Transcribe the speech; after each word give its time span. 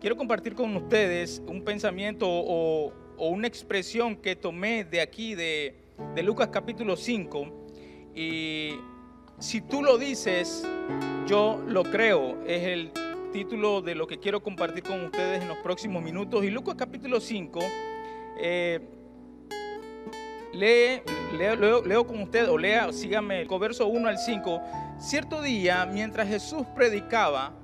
quiero 0.00 0.16
compartir 0.16 0.54
con 0.54 0.74
ustedes 0.76 1.42
un 1.46 1.62
pensamiento 1.62 2.26
o, 2.28 2.92
una 3.18 3.46
expresión 3.46 4.16
que 4.16 4.36
tomé 4.36 4.84
de 4.84 5.00
aquí, 5.00 5.34
de, 5.34 5.74
Lucas 6.22 6.50
capítulo 6.52 6.96
5. 6.96 7.66
Y 8.14 8.72
si 9.38 9.62
tú 9.62 9.82
lo 9.82 9.96
dices, 9.96 10.68
yo 11.26 11.62
lo 11.66 11.82
creo. 11.82 12.42
Es 12.46 12.62
el 12.64 12.92
título 13.32 13.80
de 13.80 13.94
lo 13.94 14.06
que 14.06 14.18
quiero 14.18 14.42
compartir 14.42 14.82
con 14.82 15.02
ustedes 15.02 15.40
en 15.40 15.48
los 15.48 15.56
próximos 15.58 16.02
minutos. 16.02 16.44
Y 16.44 16.50
Lucas 16.50 16.74
capítulo 16.76 17.20
5, 17.20 17.58
eh, 18.38 18.80
lee, 20.52 21.00
leo, 21.38 21.82
leo, 21.82 22.06
con 22.06 22.20
usted, 22.20 22.50
o 22.50 22.58
lea, 22.58 22.92
sígame 22.92 23.40
el 23.40 23.48
verso 23.58 23.86
1 23.86 24.08
al 24.08 24.18
5. 24.18 24.60
Cierto 24.98 25.40
día, 25.40 25.86
mientras 25.86 26.28
Jesús 26.28 26.66
predicaba, 26.74 27.54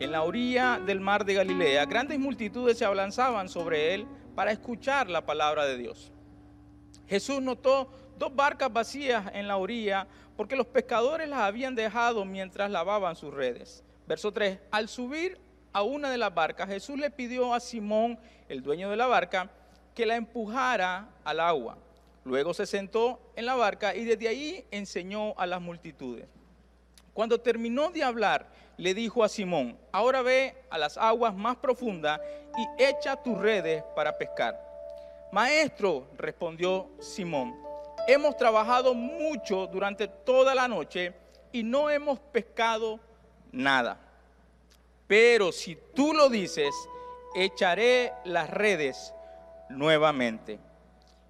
en 0.00 0.12
la 0.12 0.22
orilla 0.22 0.80
del 0.84 0.98
mar 0.98 1.26
de 1.26 1.34
Galilea, 1.34 1.84
grandes 1.84 2.18
multitudes 2.18 2.78
se 2.78 2.86
abalanzaban 2.86 3.50
sobre 3.50 3.94
él 3.94 4.06
para 4.34 4.50
escuchar 4.50 5.10
la 5.10 5.26
palabra 5.26 5.66
de 5.66 5.76
Dios. 5.76 6.10
Jesús 7.06 7.42
notó 7.42 7.90
dos 8.18 8.34
barcas 8.34 8.72
vacías 8.72 9.30
en 9.34 9.46
la 9.46 9.58
orilla 9.58 10.06
porque 10.36 10.56
los 10.56 10.66
pescadores 10.66 11.28
las 11.28 11.40
habían 11.40 11.74
dejado 11.74 12.24
mientras 12.24 12.70
lavaban 12.70 13.14
sus 13.14 13.32
redes. 13.34 13.84
Verso 14.06 14.32
3. 14.32 14.58
Al 14.70 14.88
subir 14.88 15.38
a 15.72 15.82
una 15.82 16.10
de 16.10 16.16
las 16.16 16.34
barcas, 16.34 16.68
Jesús 16.68 16.98
le 16.98 17.10
pidió 17.10 17.52
a 17.52 17.60
Simón, 17.60 18.18
el 18.48 18.62
dueño 18.62 18.88
de 18.88 18.96
la 18.96 19.06
barca, 19.06 19.50
que 19.94 20.06
la 20.06 20.16
empujara 20.16 21.10
al 21.24 21.40
agua. 21.40 21.76
Luego 22.24 22.54
se 22.54 22.64
sentó 22.64 23.20
en 23.36 23.44
la 23.44 23.54
barca 23.54 23.94
y 23.94 24.04
desde 24.04 24.28
ahí 24.28 24.64
enseñó 24.70 25.34
a 25.38 25.46
las 25.46 25.60
multitudes. 25.60 26.26
Cuando 27.12 27.40
terminó 27.40 27.90
de 27.90 28.02
hablar, 28.02 28.50
le 28.80 28.94
dijo 28.94 29.22
a 29.22 29.28
Simón, 29.28 29.76
ahora 29.92 30.22
ve 30.22 30.56
a 30.70 30.78
las 30.78 30.96
aguas 30.96 31.34
más 31.34 31.56
profundas 31.56 32.18
y 32.56 32.82
echa 32.82 33.14
tus 33.14 33.36
redes 33.36 33.84
para 33.94 34.16
pescar. 34.16 34.58
Maestro, 35.32 36.08
respondió 36.16 36.88
Simón, 36.98 37.54
hemos 38.08 38.38
trabajado 38.38 38.94
mucho 38.94 39.66
durante 39.66 40.08
toda 40.08 40.54
la 40.54 40.66
noche 40.66 41.12
y 41.52 41.62
no 41.62 41.90
hemos 41.90 42.18
pescado 42.18 42.98
nada. 43.52 43.98
Pero 45.06 45.52
si 45.52 45.76
tú 45.94 46.14
lo 46.14 46.30
dices, 46.30 46.74
echaré 47.34 48.14
las 48.24 48.48
redes 48.48 49.12
nuevamente. 49.68 50.58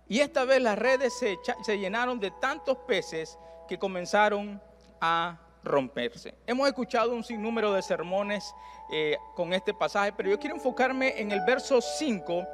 Y 0.07 0.21
esta 0.21 0.45
vez 0.45 0.63
las 0.63 0.79
redes 0.79 1.19
se, 1.19 1.37
se 1.65 1.79
llenaron 1.81 2.21
de 2.21 2.31
tantos 2.31 2.79
peces 2.87 3.37
que 3.67 3.77
comenzaron 3.77 4.63
a 5.01 5.41
romperse. 5.63 6.35
Hemos 6.47 6.69
escuchado 6.69 7.13
un 7.13 7.25
sinnúmero 7.25 7.73
de 7.73 7.83
sermones 7.83 8.55
eh, 8.91 9.17
con 9.35 9.53
este 9.53 9.75
pasaje, 9.75 10.13
pero 10.13 10.31
yo 10.31 10.39
quiero 10.39 10.57
enfocarme 10.57 11.21
en 11.21 11.33
el 11.33 11.41
verso 11.43 11.81
5, 11.81 12.47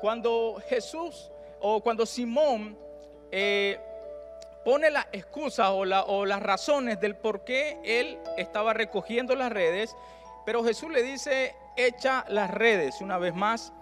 cuando 0.00 0.60
Jesús 0.68 1.30
o 1.60 1.80
cuando 1.80 2.04
Simón 2.04 2.76
eh, 3.30 3.80
pone 4.64 4.90
las 4.90 5.06
excusas 5.12 5.70
o, 5.70 5.84
las 6.24 6.42
razones 6.42 7.00
del 7.00 7.16
por 7.16 7.44
qué 7.44 7.78
él 7.84 8.18
estaba 8.36 8.72
recogiendo 8.72 9.34
las 9.34 9.52
redes, 9.52 9.94
pero 10.46 10.64
Jesús 10.64 10.90
le 10.90 11.02
dice, 11.02 11.54
echa 11.76 12.24
las 12.28 12.50
redes 12.50 13.00
una 13.00 13.18
vez 13.18 13.34
más. 13.34 13.72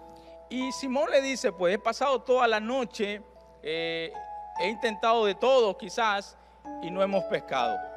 Y 0.49 0.71
Simón 0.71 1.09
le 1.09 1.21
dice, 1.21 1.51
pues 1.51 1.75
he 1.75 1.79
pasado 1.79 2.21
toda 2.21 2.47
la 2.47 2.59
noche, 2.59 3.21
eh, 3.63 4.13
he 4.59 4.67
intentado 4.69 5.25
de 5.25 5.35
todo 5.35 5.77
quizás 5.77 6.37
y 6.81 6.91
no 6.91 7.01
hemos 7.01 7.23
pescado. 7.25 7.92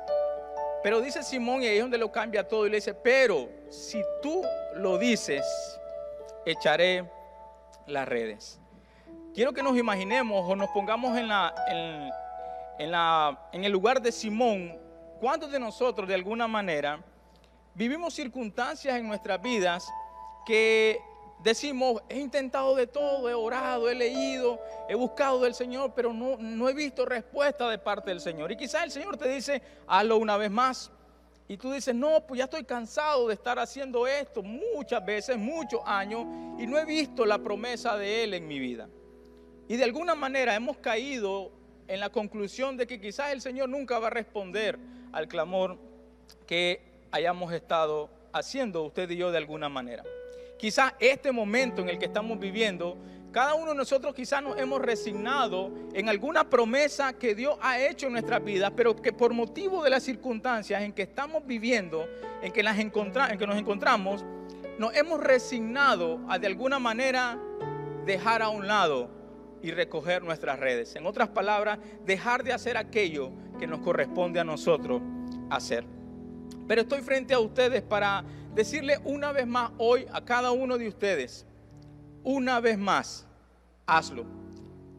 Pero 0.87 1.01
dice 1.01 1.25
Simón, 1.25 1.65
y 1.65 1.67
ahí 1.67 1.79
es 1.79 1.83
donde 1.83 1.99
lo 1.99 2.13
cambia 2.13 2.47
todo, 2.47 2.65
y 2.65 2.71
le 2.71 2.77
dice, 2.77 2.95
pero 2.95 3.49
si 3.71 4.05
tú 4.23 4.45
lo 4.77 4.99
dices, 4.99 5.45
echaré 6.45 7.05
las 7.89 8.07
redes. 8.07 8.61
Quiero 9.35 9.53
que 9.53 9.65
nos 9.65 9.77
imaginemos 9.77 10.49
o 10.49 10.55
nos 10.55 10.71
pongamos 10.71 11.19
en, 11.19 11.27
la, 11.27 11.53
en, 12.79 12.93
la, 12.93 13.49
en 13.51 13.65
el 13.65 13.73
lugar 13.73 14.01
de 14.01 14.13
Simón. 14.13 14.79
¿Cuántos 15.19 15.51
de 15.51 15.59
nosotros, 15.59 16.07
de 16.07 16.15
alguna 16.15 16.47
manera, 16.47 17.01
vivimos 17.75 18.15
circunstancias 18.15 18.95
en 18.95 19.09
nuestras 19.09 19.43
vidas 19.43 19.93
que 20.47 21.01
decimos, 21.43 22.03
he 22.09 22.19
intentado 22.19 22.75
de 22.75 22.87
todo, 22.87 23.29
he 23.29 23.35
orado, 23.35 23.89
he 23.89 23.95
leído, 23.95 24.61
he 24.89 24.95
buscado 24.95 25.41
del 25.41 25.55
Señor, 25.55 25.93
pero 25.95 26.13
no, 26.13 26.37
no 26.39 26.69
he 26.69 26.75
visto 26.75 27.05
respuesta 27.05 27.69
de 27.69 27.79
parte 27.79 28.11
del 28.11 28.21
Señor. 28.21 28.53
Y 28.53 28.57
quizás 28.57 28.85
el 28.85 28.91
Señor 28.91 29.17
te 29.17 29.29
dice, 29.29 29.63
hazlo 29.87 30.17
una 30.17 30.37
vez 30.37 30.51
más. 30.51 30.91
Y 31.49 31.57
tú 31.57 31.73
dices, 31.73 31.95
no, 31.95 32.27
pues 32.27 32.39
ya 32.39 32.45
estoy 32.45 32.65
cansado 32.65 33.29
de 33.29 33.35
estar 33.35 33.59
haciendo 33.59 34.07
esto 34.07 34.43
muchas 34.43 35.05
veces, 35.05 35.37
muchos 35.37 35.81
años, 35.85 36.25
y 36.59 36.67
no 36.67 36.77
he 36.77 36.85
visto 36.85 37.25
la 37.25 37.39
promesa 37.39 37.97
de 37.97 38.25
Él 38.25 38.35
en 38.35 38.49
mi 38.49 38.59
vida. 38.59 38.89
Y 39.69 39.77
de 39.77 39.85
alguna 39.85 40.15
manera 40.15 40.55
hemos 40.55 40.77
caído 40.79 41.53
en 41.87 42.01
la 42.01 42.11
conclusión 42.11 42.77
de 42.77 42.87
que 42.87 43.01
quizás 43.01 43.33
el 43.33 43.41
Señor 43.41 43.69
nunca 43.69 43.99
va 43.99 44.09
a 44.09 44.11
responder 44.11 44.79
al 45.13 45.29
clamor 45.29 45.79
que 46.47 47.07
hayamos 47.13 47.53
estado 47.53 48.11
haciendo 48.33 48.83
usted 48.83 49.09
y 49.11 49.17
yo 49.17 49.31
de 49.31 49.39
alguna 49.39 49.69
manera. 49.69 50.03
Quizás 50.59 50.95
este 50.99 51.33
momento 51.33 51.83
en 51.83 51.89
el 51.89 51.99
que 51.99 52.07
estamos 52.07 52.39
viviendo, 52.39 52.97
cada 53.31 53.55
uno 53.55 53.73
de 53.73 53.77
nosotros 53.77 54.15
quizás 54.15 54.43
nos 54.43 54.59
hemos 54.59 54.81
resignado 54.81 55.71
en 55.93 56.09
alguna 56.09 56.49
promesa 56.49 57.13
que 57.13 57.35
Dios 57.35 57.59
ha 57.61 57.79
hecho 57.79 58.07
en 58.07 58.13
nuestras 58.13 58.43
vidas, 58.43 58.73
pero 58.75 58.97
que 58.97 59.13
por 59.13 59.35
motivo 59.35 59.85
de 59.85 59.91
las 59.91 60.03
circunstancias 60.03 60.81
en 60.83 60.95
que 60.95 61.03
estamos 61.03 61.47
viviendo, 61.47 62.09
en 62.41 62.51
que, 62.53 62.61
en 62.63 63.39
que 63.39 63.47
nos 63.47 63.57
encontramos, 63.59 64.25
nos 64.79 64.97
hemos 64.97 65.21
resignado 65.21 66.21
a 66.29 66.39
de 66.39 66.47
alguna 66.47 66.79
manera 66.79 67.39
dejar 68.07 68.41
a 68.41 68.49
un 68.49 68.67
lado 68.67 69.11
y 69.63 69.71
recoger 69.71 70.23
nuestras 70.23 70.59
redes. 70.59 70.97
En 70.97 71.07
otras 71.07 71.29
palabras, 71.29 71.79
dejar 72.07 72.43
de 72.43 72.55
hacer 72.55 72.79
aquello 72.79 73.33
que 73.59 73.67
nos 73.67 73.81
corresponde 73.81 74.41
a 74.41 74.45
nosotros 74.45 75.03
hacer. 75.51 75.85
Pero 76.67 76.81
estoy 76.81 77.03
frente 77.03 77.35
a 77.35 77.39
ustedes 77.39 77.83
para 77.83 78.25
decirle 78.57 78.99
una 79.05 79.33
vez 79.33 79.47
más 79.47 79.71
hoy 79.77 80.07
a 80.13 80.25
cada 80.25 80.51
uno 80.51 80.79
de 80.79 80.89
ustedes, 80.89 81.47
una 82.25 82.59
vez 82.59 82.79
más, 82.79 83.27
hazlo. 83.87 84.25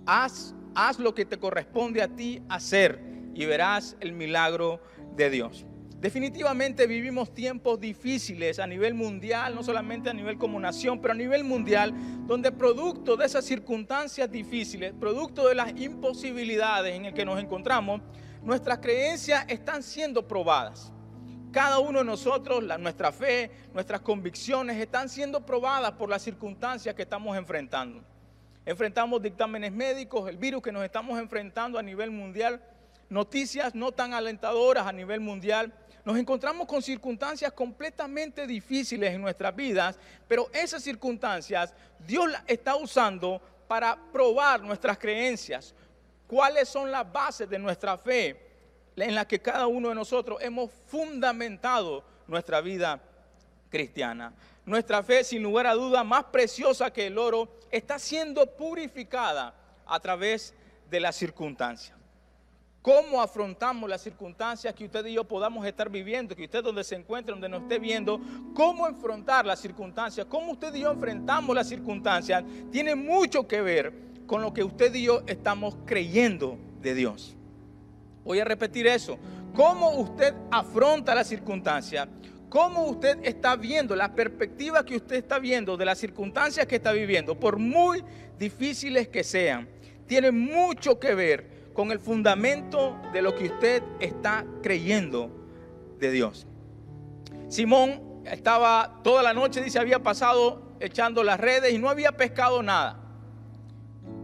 Haz, 0.06 0.54
haz 0.76 1.00
lo 1.00 1.16
que 1.16 1.26
te 1.26 1.40
corresponde 1.40 2.04
a 2.04 2.08
ti 2.08 2.42
hacer 2.48 3.02
y 3.34 3.46
verás 3.46 3.98
el 4.00 4.14
milagro 4.14 4.80
de 5.16 5.32
Dios. 5.32 5.66
Definitivamente 6.00 6.86
vivimos 6.86 7.34
tiempos 7.34 7.80
difíciles 7.80 8.60
a 8.60 8.68
nivel 8.68 8.94
mundial, 8.94 9.56
no 9.56 9.64
solamente 9.64 10.12
a 10.12 10.14
nivel 10.14 10.38
como 10.38 10.60
nación, 10.60 11.02
pero 11.02 11.14
a 11.14 11.18
nivel 11.18 11.44
mundial, 11.44 11.96
donde 12.28 12.52
producto 12.52 13.18
de 13.18 13.26
esas 13.26 13.44
circunstancias 13.44 14.32
difíciles, 14.32 14.94
producto 14.94 15.48
de 15.48 15.56
las 15.56 15.76
imposibilidades 15.82 16.94
en 16.94 17.06
el 17.06 17.14
que 17.16 17.26
nos 17.26 17.42
encontramos, 17.42 18.02
nuestras 18.44 18.78
creencias 18.78 19.46
están 19.48 19.82
siendo 19.82 20.28
probadas. 20.28 20.94
Cada 21.52 21.80
uno 21.80 22.00
de 22.00 22.06
nosotros, 22.06 22.64
nuestra 22.80 23.12
fe, 23.12 23.50
nuestras 23.74 24.02
convicciones 24.02 24.78
están 24.78 25.08
siendo 25.08 25.46
probadas 25.46 25.94
por 25.94 26.10
las 26.10 26.22
circunstancias 26.22 26.94
que 26.94 27.04
estamos 27.04 27.38
enfrentando. 27.38 28.04
Enfrentamos 28.66 29.22
dictámenes 29.22 29.72
médicos, 29.72 30.30
el 30.30 30.38
virus 30.38 30.62
que 30.62 30.74
nos 30.74 30.84
estamos 30.84 31.18
enfrentando 31.18 31.80
a 31.80 31.82
nivel 31.82 32.12
mundial, 32.12 32.62
noticias 33.10 33.74
no 33.74 33.94
tan 33.94 34.14
alentadoras 34.14 34.86
a 34.86 34.92
nivel 34.92 35.22
mundial. 35.22 35.74
Nos 36.04 36.18
encontramos 36.18 36.68
con 36.68 36.82
circunstancias 36.82 37.54
completamente 37.54 38.46
difíciles 38.46 39.14
en 39.14 39.22
nuestras 39.22 39.56
vidas, 39.56 39.98
pero 40.28 40.50
esas 40.54 40.84
circunstancias 40.84 41.74
Dios 42.06 42.30
las 42.30 42.44
está 42.46 42.76
usando 42.76 43.42
para 43.70 43.98
probar 44.12 44.62
nuestras 44.62 44.98
creencias, 44.98 45.74
cuáles 46.28 46.68
son 46.68 46.92
las 46.92 47.10
bases 47.10 47.50
de 47.50 47.60
nuestra 47.60 47.98
fe, 47.98 48.47
en 49.06 49.16
la 49.16 49.28
que 49.28 49.40
cada 49.40 49.68
uno 49.68 49.90
de 49.90 49.96
nosotros 49.96 50.40
hemos 50.42 50.72
fundamentado 50.88 52.04
nuestra 52.28 52.62
vida 52.62 53.00
cristiana. 53.70 54.34
Nuestra 54.66 55.04
fe, 55.04 55.24
sin 55.24 55.44
lugar 55.44 55.68
a 55.68 55.74
duda, 55.74 56.04
más 56.04 56.26
preciosa 56.26 56.92
que 56.92 57.08
el 57.08 57.18
oro, 57.18 57.48
está 57.72 58.00
siendo 58.00 58.46
purificada 58.56 59.54
a 59.86 60.00
través 60.00 60.54
de 60.90 61.00
las 61.00 61.16
circunstancias. 61.16 61.96
¿Cómo 62.82 63.22
afrontamos 63.22 63.90
las 63.90 64.02
circunstancias 64.02 64.74
que 64.74 64.86
usted 64.86 65.06
y 65.08 65.14
yo 65.14 65.26
podamos 65.26 65.66
estar 65.66 65.90
viviendo? 65.90 66.36
Que 66.36 66.46
usted 66.46 66.64
donde 66.64 66.84
se 66.84 66.96
encuentre, 66.96 67.34
donde 67.34 67.50
nos 67.50 67.64
esté 67.64 67.80
viendo, 67.80 68.20
cómo 68.54 68.86
afrontar 68.86 69.46
las 69.46 69.60
circunstancias, 69.60 70.26
cómo 70.30 70.54
usted 70.54 70.74
y 70.74 70.82
yo 70.82 70.92
enfrentamos 70.92 71.56
las 71.56 71.68
circunstancias, 71.68 72.44
tiene 72.72 72.96
mucho 72.96 73.48
que 73.48 73.62
ver 73.62 73.94
con 74.26 74.42
lo 74.42 74.54
que 74.54 74.64
usted 74.64 74.94
y 74.96 75.04
yo 75.04 75.22
estamos 75.28 75.78
creyendo 75.86 76.58
de 76.82 76.94
Dios. 76.94 77.37
Voy 78.28 78.42
a 78.42 78.44
repetir 78.44 78.86
eso. 78.88 79.18
¿Cómo 79.56 79.90
usted 79.92 80.34
afronta 80.52 81.16
la 81.16 81.24
circunstancia? 81.24 82.10
¿Cómo 82.50 82.86
usted 82.88 83.20
está 83.24 83.56
viendo 83.56 83.96
la 83.96 84.14
perspectiva 84.14 84.86
que 84.86 84.98
usted 84.98 85.16
está 85.16 85.40
viendo 85.40 85.78
de 85.78 85.86
las 85.86 85.98
circunstancias 85.98 86.68
que 86.68 86.76
está 86.76 86.92
viviendo, 86.92 87.40
por 87.40 87.58
muy 87.58 88.04
difíciles 88.38 89.08
que 89.08 89.24
sean? 89.24 89.70
Tiene 90.08 90.32
mucho 90.32 91.00
que 91.00 91.16
ver 91.16 91.72
con 91.74 91.90
el 91.92 92.00
fundamento 92.00 93.00
de 93.14 93.22
lo 93.22 93.34
que 93.34 93.46
usted 93.46 93.82
está 94.02 94.46
creyendo 94.62 95.32
de 95.98 96.12
Dios. 96.12 96.46
Simón 97.48 98.24
estaba 98.26 99.00
toda 99.04 99.24
la 99.24 99.34
noche, 99.34 99.64
dice, 99.64 99.80
había 99.80 100.04
pasado 100.04 100.74
echando 100.82 101.24
las 101.24 101.40
redes 101.40 101.74
y 101.74 101.78
no 101.78 101.90
había 101.90 102.12
pescado 102.12 102.62
nada. 102.62 103.00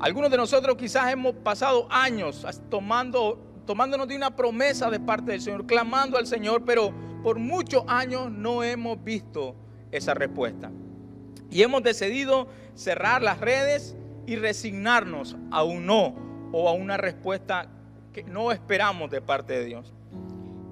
Algunos 0.01 0.29
de 0.29 0.35
nosotros 0.35 0.75
quizás 0.75 1.13
hemos 1.13 1.35
pasado 1.35 1.87
años 1.89 2.45
tomando, 2.69 3.52
tomándonos 3.65 4.07
de 4.07 4.15
una 4.15 4.35
promesa 4.35 4.89
de 4.89 4.99
parte 4.99 5.31
del 5.31 5.41
Señor, 5.41 5.65
clamando 5.65 6.17
al 6.17 6.27
Señor, 6.27 6.63
pero 6.65 6.93
por 7.23 7.39
muchos 7.39 7.83
años 7.87 8.31
no 8.31 8.63
hemos 8.63 9.03
visto 9.03 9.55
esa 9.91 10.13
respuesta. 10.13 10.71
Y 11.49 11.61
hemos 11.61 11.83
decidido 11.83 12.47
cerrar 12.75 13.21
las 13.21 13.39
redes 13.39 13.95
y 14.25 14.35
resignarnos 14.35 15.37
a 15.51 15.63
un 15.63 15.85
no 15.85 16.15
o 16.51 16.67
a 16.67 16.73
una 16.73 16.97
respuesta 16.97 17.67
que 18.11 18.23
no 18.23 18.51
esperamos 18.51 19.09
de 19.09 19.21
parte 19.21 19.53
de 19.53 19.65
Dios. 19.65 19.93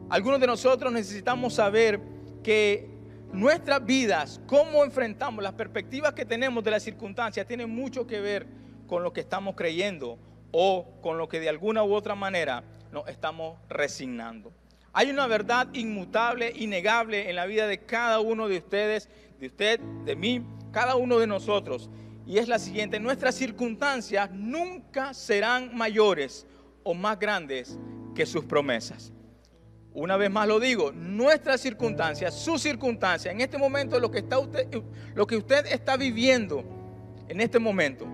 Algunos 0.10 0.40
de 0.40 0.48
nosotros 0.48 0.92
necesitamos 0.92 1.54
saber 1.54 2.02
que 2.44 2.90
nuestras 3.32 3.86
vidas, 3.86 4.42
cómo 4.46 4.84
enfrentamos 4.84 5.44
las 5.44 5.54
perspectivas 5.54 6.14
que 6.14 6.26
tenemos 6.26 6.64
de 6.64 6.72
las 6.72 6.84
circunstancias, 6.84 7.48
tienen 7.48 7.70
mucho 7.70 8.06
que 8.06 8.20
ver 8.20 8.48
con 8.88 9.04
lo 9.04 9.14
que 9.14 9.22
estamos 9.22 9.56
creyendo 9.56 10.20
o 10.52 10.86
con 11.02 11.18
lo 11.18 11.30
que 11.30 11.40
de 11.40 11.48
alguna 11.48 11.84
u 11.84 11.94
otra 11.94 12.14
manera 12.14 12.64
nos 12.92 13.08
estamos 13.08 13.58
resignando. 13.70 14.52
Hay 14.94 15.10
una 15.10 15.26
verdad 15.28 15.68
inmutable, 15.74 16.52
innegable 16.56 17.30
en 17.30 17.38
la 17.38 17.46
vida 17.46 17.68
de 17.68 17.80
cada 17.80 18.20
uno 18.20 18.48
de 18.48 18.58
ustedes, 18.58 19.08
de 19.40 19.48
usted, 19.48 19.80
de 19.80 20.16
mí, 20.16 20.46
cada 20.72 20.96
uno 20.96 21.18
de 21.18 21.28
nosotros. 21.28 21.90
Y 22.28 22.38
es 22.38 22.48
la 22.48 22.60
siguiente, 22.60 23.00
nuestras 23.00 23.36
circunstancias 23.36 24.30
nunca 24.32 25.14
serán 25.14 25.76
mayores 25.76 26.46
o 26.84 26.94
más 26.94 27.18
grandes 27.18 27.80
que 28.14 28.26
sus 28.26 28.44
promesas. 28.44 29.14
Una 29.94 30.18
vez 30.18 30.30
más 30.30 30.48
lo 30.48 30.60
digo, 30.60 30.92
nuestras 30.92 31.60
circunstancias, 31.62 32.34
su 32.34 32.58
circunstancia, 32.58 33.32
en 33.32 33.42
este 33.42 33.58
momento 33.58 34.00
lo 34.00 34.10
que, 34.10 34.20
está 34.20 34.40
usted, 34.40 34.68
lo 35.14 35.28
que 35.28 35.36
usted 35.36 35.66
está 35.66 35.98
viviendo 35.98 36.64
en 37.28 37.42
este 37.42 37.60
momento, 37.60 38.06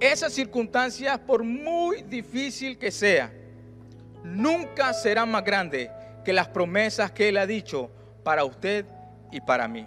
esas 0.00 0.32
circunstancias, 0.32 1.18
por 1.18 1.44
muy 1.44 2.02
difícil 2.02 2.78
que 2.78 2.90
sea, 2.90 3.32
nunca 4.24 4.92
serán 4.92 5.30
más 5.30 5.44
grandes 5.44 5.90
que 6.24 6.32
las 6.32 6.48
promesas 6.48 7.10
que 7.10 7.28
Él 7.28 7.36
ha 7.36 7.46
dicho 7.46 7.90
para 8.22 8.44
usted 8.44 8.86
y 9.30 9.40
para 9.40 9.68
mí. 9.68 9.86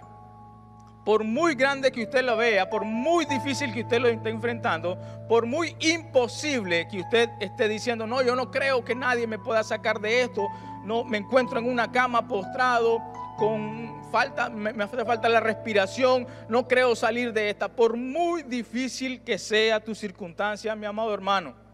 Por 1.04 1.22
muy 1.22 1.54
grande 1.54 1.92
que 1.92 2.02
usted 2.02 2.24
lo 2.24 2.36
vea, 2.36 2.68
por 2.68 2.84
muy 2.84 3.26
difícil 3.26 3.72
que 3.72 3.82
usted 3.82 4.00
lo 4.00 4.08
esté 4.08 4.28
enfrentando, 4.28 4.98
por 5.28 5.46
muy 5.46 5.76
imposible 5.78 6.88
que 6.88 7.00
usted 7.00 7.30
esté 7.40 7.68
diciendo, 7.68 8.06
no, 8.06 8.22
yo 8.22 8.34
no 8.34 8.50
creo 8.50 8.84
que 8.84 8.94
nadie 8.94 9.26
me 9.26 9.38
pueda 9.38 9.62
sacar 9.62 10.00
de 10.00 10.22
esto, 10.22 10.48
no 10.84 11.04
me 11.04 11.18
encuentro 11.18 11.60
en 11.60 11.68
una 11.68 11.92
cama 11.92 12.26
postrado 12.26 13.00
con 13.38 14.02
falta, 14.10 14.48
me, 14.48 14.72
me 14.72 14.82
hace 14.82 15.04
falta 15.04 15.28
la 15.28 15.40
respiración, 15.40 16.26
no 16.48 16.66
creo 16.66 16.96
salir 16.96 17.32
de 17.32 17.50
esta, 17.50 17.68
por 17.68 17.96
muy 17.96 18.42
difícil 18.42 19.22
que 19.22 19.38
sea 19.38 19.78
tu 19.78 19.94
circunstancia, 19.94 20.74
mi 20.74 20.86
amado 20.86 21.14
hermano 21.14 21.65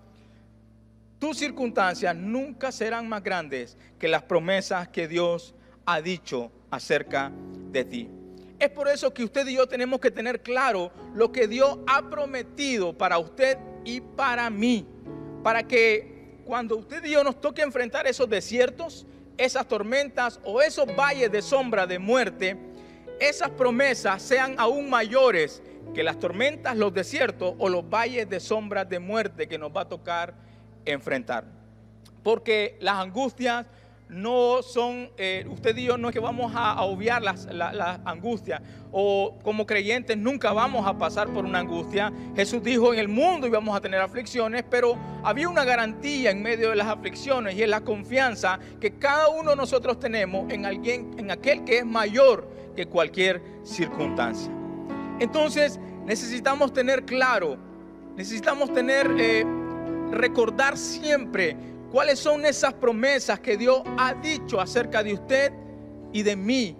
tus 1.22 1.38
circunstancias 1.38 2.16
nunca 2.16 2.72
serán 2.72 3.08
más 3.08 3.22
grandes 3.22 3.78
que 4.00 4.08
las 4.08 4.24
promesas 4.24 4.88
que 4.88 5.06
Dios 5.06 5.54
ha 5.86 6.00
dicho 6.00 6.50
acerca 6.68 7.30
de 7.70 7.84
ti. 7.84 8.10
Es 8.58 8.70
por 8.70 8.88
eso 8.88 9.14
que 9.14 9.22
usted 9.22 9.46
y 9.46 9.54
yo 9.54 9.68
tenemos 9.68 10.00
que 10.00 10.10
tener 10.10 10.42
claro 10.42 10.90
lo 11.14 11.30
que 11.30 11.46
Dios 11.46 11.78
ha 11.86 12.10
prometido 12.10 12.98
para 12.98 13.18
usted 13.18 13.56
y 13.84 14.00
para 14.00 14.50
mí. 14.50 14.84
Para 15.44 15.62
que 15.62 16.40
cuando 16.44 16.76
usted 16.76 17.04
y 17.04 17.12
yo 17.12 17.22
nos 17.22 17.40
toque 17.40 17.62
enfrentar 17.62 18.08
esos 18.08 18.28
desiertos, 18.28 19.06
esas 19.38 19.68
tormentas 19.68 20.40
o 20.42 20.60
esos 20.60 20.86
valles 20.96 21.30
de 21.30 21.40
sombra 21.40 21.86
de 21.86 22.00
muerte, 22.00 22.56
esas 23.20 23.50
promesas 23.50 24.20
sean 24.20 24.56
aún 24.58 24.90
mayores 24.90 25.62
que 25.94 26.02
las 26.02 26.18
tormentas, 26.18 26.76
los 26.76 26.92
desiertos 26.92 27.54
o 27.58 27.68
los 27.68 27.88
valles 27.88 28.28
de 28.28 28.40
sombra 28.40 28.84
de 28.84 28.98
muerte 28.98 29.46
que 29.46 29.56
nos 29.56 29.70
va 29.70 29.82
a 29.82 29.88
tocar 29.88 30.50
enfrentar. 30.84 31.44
Porque 32.22 32.76
las 32.80 32.96
angustias 32.96 33.66
no 34.12 34.62
son, 34.62 35.10
eh, 35.16 35.46
usted 35.48 35.74
y 35.76 35.84
yo 35.84 35.96
no 35.96 36.08
es 36.08 36.12
que 36.12 36.20
vamos 36.20 36.52
a, 36.54 36.82
obviar 36.82 37.22
las, 37.22 37.48
angustias 38.04 38.60
o 38.92 39.38
como 39.42 39.66
creyentes 39.66 40.18
nunca 40.18 40.52
vamos 40.52 40.86
a 40.86 40.98
pasar 40.98 41.28
por 41.28 41.46
una 41.46 41.60
angustia. 41.60 42.12
Jesús 42.36 42.62
dijo 42.62 42.92
en 42.92 43.00
el 43.00 43.08
mundo 43.08 43.46
íbamos 43.46 43.74
a 43.74 43.80
tener 43.80 44.00
aflicciones, 44.00 44.64
pero 44.68 44.98
había 45.24 45.48
una 45.48 45.64
garantía 45.64 46.30
en 46.30 46.42
medio 46.42 46.70
de 46.70 46.76
las 46.76 46.88
aflicciones 46.88 47.54
y 47.56 47.62
es 47.62 47.68
la 47.68 47.80
confianza 47.80 48.58
que 48.80 48.98
cada 48.98 49.28
uno 49.30 49.50
de 49.50 49.56
nosotros 49.56 49.98
tenemos 49.98 50.52
en 50.52 50.66
alguien, 50.66 51.14
en 51.18 51.30
aquel 51.30 51.64
que 51.64 51.78
es 51.78 51.86
mayor 51.86 52.46
que 52.76 52.86
cualquier 52.86 53.42
circunstancia. 53.64 54.52
Entonces 55.20 55.80
necesitamos 56.04 56.74
tener 56.74 57.06
claro, 57.06 57.56
necesitamos 58.14 58.72
tener 58.74 59.10
eh, 59.18 59.46
recordar 60.12 60.78
siempre 60.78 61.56
cuáles 61.90 62.18
son 62.18 62.46
esas 62.46 62.74
promesas 62.74 63.40
que 63.40 63.56
Dios 63.56 63.82
ha 63.98 64.14
dicho 64.14 64.60
acerca 64.60 65.02
de 65.02 65.14
usted 65.14 65.52
y 66.12 66.22
de 66.22 66.36
mí 66.36 66.76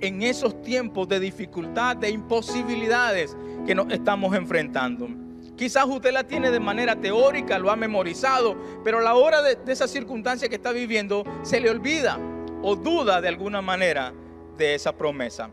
en 0.00 0.22
esos 0.22 0.60
tiempos 0.62 1.08
de 1.08 1.20
dificultad, 1.20 1.96
de 1.96 2.10
imposibilidades 2.10 3.36
que 3.64 3.74
nos 3.74 3.90
estamos 3.92 4.34
enfrentando. 4.34 5.08
Quizás 5.56 5.86
usted 5.86 6.12
la 6.12 6.24
tiene 6.24 6.50
de 6.50 6.58
manera 6.58 6.96
teórica, 6.96 7.58
lo 7.58 7.70
ha 7.70 7.76
memorizado, 7.76 8.56
pero 8.82 8.98
a 8.98 9.02
la 9.02 9.14
hora 9.14 9.42
de, 9.42 9.58
esa 9.68 9.86
circunstancia 9.86 10.48
que 10.48 10.56
está 10.56 10.72
viviendo 10.72 11.24
se 11.42 11.60
le 11.60 11.70
olvida 11.70 12.18
o 12.62 12.74
duda 12.74 13.20
de 13.20 13.28
alguna 13.28 13.62
manera 13.62 14.12
de 14.56 14.74
esa 14.74 14.96
promesa. 14.96 15.50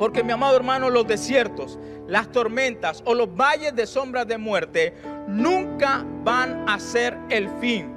Porque 0.00 0.24
mi 0.24 0.32
amado 0.32 0.56
hermano, 0.56 0.88
los 0.88 1.06
desiertos, 1.06 1.78
las 2.08 2.32
tormentas 2.32 3.02
o 3.04 3.12
los 3.12 3.36
valles 3.36 3.76
de 3.76 3.86
sombras 3.86 4.26
de 4.26 4.38
muerte 4.38 4.94
nunca 5.28 6.06
van 6.24 6.66
a 6.66 6.80
ser 6.80 7.18
el 7.28 7.50
fin 7.60 7.94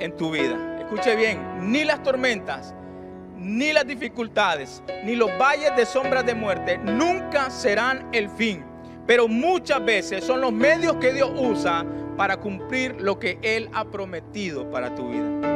en 0.00 0.16
tu 0.16 0.32
vida. 0.32 0.80
Escuche 0.80 1.14
bien, 1.14 1.70
ni 1.70 1.84
las 1.84 2.02
tormentas, 2.02 2.74
ni 3.36 3.72
las 3.72 3.86
dificultades, 3.86 4.82
ni 5.04 5.14
los 5.14 5.30
valles 5.38 5.76
de 5.76 5.86
sombras 5.86 6.26
de 6.26 6.34
muerte 6.34 6.78
nunca 6.78 7.48
serán 7.48 8.08
el 8.10 8.28
fin. 8.28 8.64
Pero 9.06 9.28
muchas 9.28 9.84
veces 9.84 10.24
son 10.24 10.40
los 10.40 10.52
medios 10.52 10.96
que 10.96 11.12
Dios 11.12 11.30
usa 11.32 11.86
para 12.16 12.38
cumplir 12.38 13.00
lo 13.00 13.20
que 13.20 13.38
Él 13.42 13.70
ha 13.72 13.84
prometido 13.84 14.68
para 14.68 14.92
tu 14.96 15.10
vida. 15.10 15.53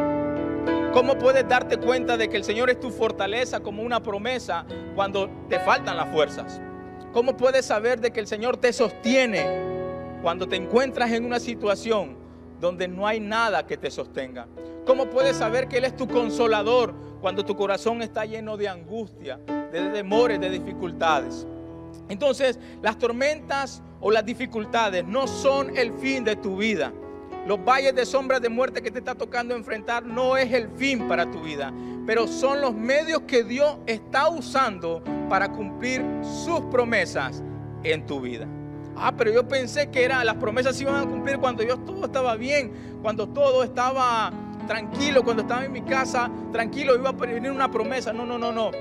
¿Cómo 0.93 1.19
puedes 1.19 1.47
darte 1.47 1.77
cuenta 1.77 2.17
de 2.17 2.29
que 2.29 2.39
el 2.39 2.45
Señor 2.45 2.71
es 2.71 2.81
tu 2.81 2.91
fortaleza 2.91 3.61
como 3.61 3.83
una 3.83 4.03
promesa 4.03 4.65
cuando 4.95 5.29
te 5.49 5.59
faltan 5.61 5.97
las 5.97 6.11
fuerzas? 6.11 6.61
¿Cómo 7.13 7.37
puedes 7.37 7.67
saber 7.67 8.01
de 8.01 8.11
que 8.11 8.21
el 8.21 8.27
Señor 8.27 8.57
te 8.57 8.73
sostiene 8.73 9.47
cuando 10.23 10.49
te 10.49 10.57
encuentras 10.57 11.13
en 11.13 11.25
una 11.25 11.41
situación 11.41 12.17
donde 12.59 12.89
no 12.89 13.07
hay 13.07 13.21
nada 13.21 13.67
que 13.67 13.77
te 13.77 13.91
sostenga? 13.91 14.49
¿Cómo 14.87 15.11
puedes 15.11 15.37
saber 15.37 15.69
que 15.69 15.77
Él 15.77 15.85
es 15.85 15.95
tu 15.95 16.09
consolador 16.09 16.95
cuando 17.21 17.45
tu 17.45 17.55
corazón 17.55 18.01
está 18.01 18.25
lleno 18.25 18.57
de 18.57 18.69
angustia, 18.69 19.39
de 19.71 19.91
demores, 19.91 20.41
de 20.41 20.49
dificultades? 20.49 21.47
Entonces, 22.09 22.59
las 22.81 22.99
tormentas 22.99 23.83
o 24.01 24.11
las 24.11 24.25
dificultades 24.25 25.05
no 25.05 25.27
son 25.27 25.77
el 25.77 25.93
fin 25.93 26.25
de 26.25 26.37
tu 26.37 26.57
vida. 26.57 26.93
Los 27.49 27.65
valles 27.65 27.95
de 27.95 28.05
sombras 28.05 28.43
de 28.43 28.51
muerte 28.51 28.83
que 28.83 28.91
te 28.91 28.99
está 28.99 29.15
tocando 29.15 29.57
enfrentar 29.57 30.05
no 30.05 30.37
es 30.37 30.53
el 30.53 30.69
fin 30.69 31.09
para 31.09 31.31
tu 31.31 31.41
vida, 31.41 31.73
pero 32.07 32.29
son 32.29 32.61
los 32.61 32.75
medios 32.75 33.23
que 33.23 33.43
Dios 33.43 33.79
está 33.87 34.29
usando 34.29 35.03
para 35.31 35.51
cumplir 35.51 36.05
sus 36.45 36.61
promesas 36.71 37.43
en 37.85 38.05
tu 38.05 38.21
vida. 38.21 38.47
Ah, 38.95 39.15
pero 39.17 39.33
yo 39.33 39.49
pensé 39.49 39.89
que 39.89 40.05
era, 40.05 40.23
las 40.25 40.35
promesas 40.35 40.77
se 40.77 40.83
iban 40.83 40.97
a 40.97 41.09
cumplir 41.09 41.39
cuando 41.39 41.65
todo 41.79 42.05
estaba 42.05 42.37
bien, 42.37 43.01
cuando 43.01 43.27
todo 43.27 43.65
estaba 43.65 44.31
tranquilo, 44.67 45.25
cuando 45.25 45.41
estaba 45.41 45.65
en 45.65 45.73
mi 45.73 45.81
casa 45.81 46.31
tranquilo, 46.53 46.97
iba 46.97 47.09
a 47.09 47.13
venir 47.13 47.51
una 47.51 47.71
promesa. 47.71 48.13
No, 48.13 48.27
no, 48.27 48.37
no, 48.37 48.53
no. 48.53 48.73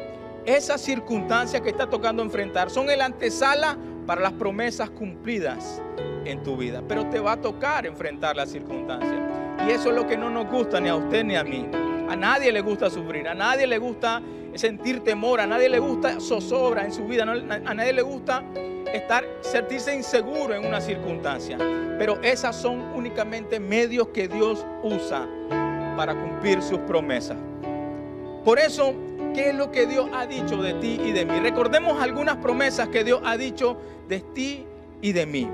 Esas 0.46 0.82
circunstancias 0.82 1.62
que 1.62 1.70
está 1.70 1.90
tocando 1.90 2.22
enfrentar 2.22 2.70
son 2.70 2.90
el 2.90 3.00
antesala 3.00 3.78
para 4.06 4.20
las 4.20 4.34
promesas 4.34 4.90
cumplidas 4.90 5.82
en 6.26 6.44
tu 6.44 6.58
vida. 6.58 6.82
Pero 6.88 7.08
te 7.10 7.20
va 7.20 7.34
a 7.34 7.38
tocar 7.42 7.86
enfrentar 7.86 8.36
las 8.36 8.50
circunstancias. 8.50 9.22
Y 9.68 9.72
eso 9.72 9.90
es 9.90 9.96
lo 9.96 10.08
que 10.08 10.18
no 10.18 10.30
nos 10.30 10.50
gusta 10.50 10.80
ni 10.80 10.90
a 10.90 10.96
usted 10.96 11.24
ni 11.24 11.36
a 11.36 11.44
mí. 11.44 11.68
A 12.10 12.16
nadie 12.16 12.52
le 12.52 12.62
gusta 12.62 12.90
sufrir, 12.90 13.28
a 13.28 13.34
nadie 13.34 13.68
le 13.68 13.78
gusta 13.78 14.22
sentir 14.56 15.04
temor, 15.04 15.42
a 15.42 15.48
nadie 15.48 15.70
le 15.70 15.80
gusta 15.80 16.20
zozobra 16.20 16.86
en 16.86 16.94
su 16.94 17.06
vida, 17.06 17.24
a 17.24 17.74
nadie 17.74 17.94
le 17.94 18.02
gusta 18.02 18.44
estar, 18.94 19.26
sentirse 19.42 19.94
inseguro 19.96 20.56
en 20.56 20.66
una 20.66 20.80
circunstancia. 20.80 21.58
Pero 21.98 22.20
esas 22.22 22.56
son 22.56 22.80
únicamente 22.96 23.60
medios 23.60 24.08
que 24.10 24.28
Dios 24.28 24.66
usa 24.84 25.28
para 25.98 26.16
cumplir 26.16 26.62
sus 26.62 26.80
promesas. 26.80 27.38
Por 28.46 28.60
eso, 28.60 28.94
¿qué 29.34 29.50
es 29.50 29.56
lo 29.56 29.72
que 29.72 29.86
Dios 29.86 30.10
ha 30.14 30.26
dicho 30.26 30.62
de 30.62 30.76
ti 30.76 31.02
y 31.04 31.12
de 31.12 31.26
mí? 31.26 31.40
Recordemos 31.40 32.02
algunas 32.02 32.38
promesas 32.38 32.88
que 32.88 33.04
Dios 33.04 33.22
ha 33.26 33.36
dicho 33.36 33.78
de 34.08 34.22
ti 34.22 34.66
y 35.02 35.12
de 35.12 35.26
mí. 35.26 35.50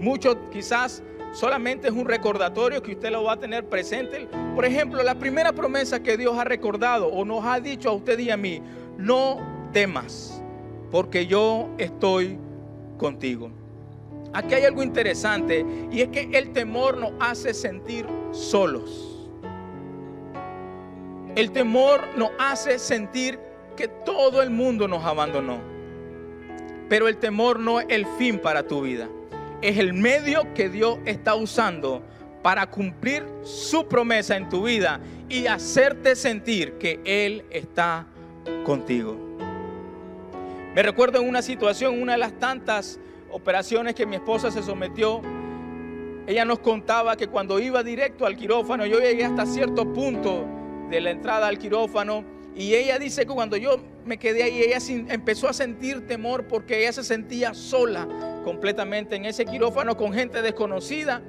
Muchos 0.00 0.36
quizás 0.52 1.02
solamente 1.32 1.88
es 1.88 1.94
un 1.94 2.06
recordatorio 2.06 2.82
que 2.82 2.92
usted 2.92 3.10
lo 3.10 3.24
va 3.24 3.32
a 3.32 3.36
tener 3.38 3.68
presente. 3.68 4.28
Por 4.54 4.64
ejemplo, 4.64 5.02
la 5.02 5.14
primera 5.14 5.52
promesa 5.52 6.02
que 6.02 6.16
Dios 6.16 6.38
ha 6.38 6.44
recordado 6.44 7.08
o 7.08 7.24
nos 7.24 7.44
ha 7.44 7.60
dicho 7.60 7.90
a 7.90 7.92
usted 7.92 8.18
y 8.18 8.30
a 8.30 8.36
mí, 8.36 8.62
no 8.96 9.68
temas, 9.72 10.42
porque 10.90 11.26
yo 11.26 11.68
estoy 11.78 12.38
contigo. 12.96 13.50
Aquí 14.32 14.54
hay 14.54 14.64
algo 14.64 14.82
interesante 14.82 15.64
y 15.90 16.00
es 16.00 16.08
que 16.08 16.30
el 16.32 16.52
temor 16.52 16.98
nos 16.98 17.12
hace 17.20 17.54
sentir 17.54 18.06
solos. 18.32 19.28
El 21.34 21.52
temor 21.52 22.02
nos 22.16 22.30
hace 22.38 22.78
sentir 22.78 23.38
que 23.76 23.88
todo 23.88 24.42
el 24.42 24.50
mundo 24.50 24.88
nos 24.88 25.04
abandonó. 25.04 25.58
Pero 26.88 27.08
el 27.08 27.18
temor 27.18 27.60
no 27.60 27.80
es 27.80 27.86
el 27.90 28.06
fin 28.18 28.38
para 28.38 28.66
tu 28.66 28.80
vida. 28.80 29.08
Es 29.62 29.78
el 29.78 29.94
medio 29.94 30.52
que 30.54 30.68
Dios 30.68 30.98
está 31.04 31.34
usando 31.34 32.02
para 32.42 32.66
cumplir 32.66 33.24
su 33.42 33.88
promesa 33.88 34.36
en 34.36 34.48
tu 34.48 34.64
vida 34.64 35.00
y 35.28 35.46
hacerte 35.46 36.14
sentir 36.14 36.74
que 36.74 37.00
Él 37.04 37.44
está 37.50 38.06
contigo. 38.64 39.16
Me 40.74 40.82
recuerdo 40.82 41.20
en 41.20 41.28
una 41.28 41.42
situación, 41.42 42.00
una 42.00 42.12
de 42.12 42.18
las 42.18 42.38
tantas 42.38 43.00
operaciones 43.30 43.94
que 43.94 44.06
mi 44.06 44.16
esposa 44.16 44.50
se 44.50 44.62
sometió, 44.62 45.22
ella 46.26 46.44
nos 46.44 46.58
contaba 46.58 47.16
que 47.16 47.28
cuando 47.28 47.58
iba 47.58 47.82
directo 47.82 48.26
al 48.26 48.36
quirófano, 48.36 48.84
yo 48.84 48.98
llegué 48.98 49.24
hasta 49.24 49.46
cierto 49.46 49.92
punto 49.92 50.44
de 50.90 51.00
la 51.00 51.10
entrada 51.10 51.46
al 51.46 51.58
quirófano 51.58 52.35
y 52.56 52.74
ella 52.74 52.98
dice 52.98 53.26
que 53.26 53.34
cuando 53.34 53.58
yo 53.58 53.78
me 54.06 54.18
quedé 54.18 54.42
ahí, 54.42 54.62
ella 54.62 54.78
empezó 55.12 55.46
a 55.46 55.52
sentir 55.52 56.06
temor 56.06 56.46
porque 56.46 56.80
ella 56.80 56.92
se 56.92 57.04
sentía 57.04 57.52
sola 57.52 58.08
completamente 58.44 59.14
en 59.14 59.26
ese 59.26 59.44
quirófano 59.44 59.94
con 59.94 60.14
gente 60.14 60.40
desconocida. 60.40 61.20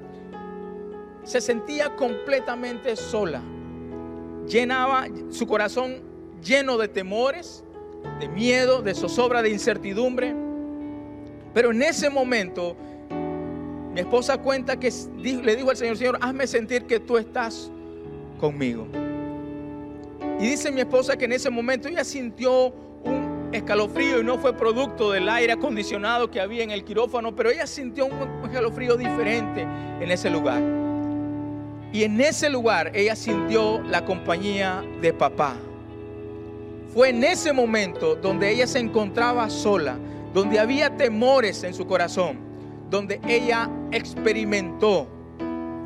Se 1.26 1.42
sentía 1.42 1.98
completamente 1.98 2.96
sola. 2.96 3.42
Llenaba 4.48 5.08
su 5.30 5.46
corazón 5.48 6.02
lleno 6.42 6.78
de 6.78 6.88
temores, 6.88 7.62
de 8.22 8.30
miedo, 8.30 8.82
de 8.82 8.96
zozobra, 8.96 9.42
de 9.42 9.50
incertidumbre. 9.50 10.34
Pero 11.54 11.72
en 11.72 11.82
ese 11.82 12.10
momento, 12.10 12.78
mi 13.94 14.00
esposa 14.00 14.38
cuenta 14.38 14.80
que 14.80 14.94
le 15.22 15.58
dijo 15.58 15.72
al 15.72 15.76
Señor, 15.76 15.98
Señor, 15.98 16.20
hazme 16.22 16.48
sentir 16.48 16.86
que 16.86 17.02
tú 17.02 17.18
estás 17.18 17.70
conmigo. 18.40 18.88
Y 20.40 20.46
dice 20.46 20.72
mi 20.72 20.82
esposa 20.82 21.18
que 21.18 21.26
en 21.26 21.32
ese 21.32 21.50
momento 21.50 21.88
ella 21.88 22.04
sintió 22.04 22.68
un 23.04 23.50
escalofrío 23.52 24.22
y 24.22 24.24
no 24.24 24.38
fue 24.38 24.54
producto 24.54 25.12
del 25.12 25.28
aire 25.30 25.54
acondicionado 25.54 26.30
que 26.30 26.40
había 26.40 26.64
en 26.64 26.70
el 26.70 26.84
quirófano, 26.84 27.36
pero 27.36 27.50
ella 27.50 27.66
sintió 27.66 28.06
un 28.06 28.46
escalofrío 28.46 28.98
diferente 28.98 29.62
en 29.62 30.12
ese 30.12 30.30
lugar. 30.30 30.62
Y 31.92 32.04
en 32.04 32.22
ese 32.22 32.52
lugar 32.52 32.92
ella 32.94 33.16
sintió 33.16 33.82
la 33.82 34.06
compañía 34.06 34.84
de 35.02 35.12
papá. 35.12 35.56
Fue 36.94 37.10
en 37.10 37.24
ese 37.24 37.52
momento 37.52 38.16
donde 38.16 38.52
ella 38.52 38.68
se 38.68 38.78
encontraba 38.78 39.50
sola, 39.50 39.98
donde 40.34 40.60
había 40.60 40.96
temores 40.98 41.64
en 41.64 41.74
su 41.74 41.88
corazón, 41.88 42.38
donde 42.92 43.20
ella 43.28 43.70
experimentó 43.92 45.08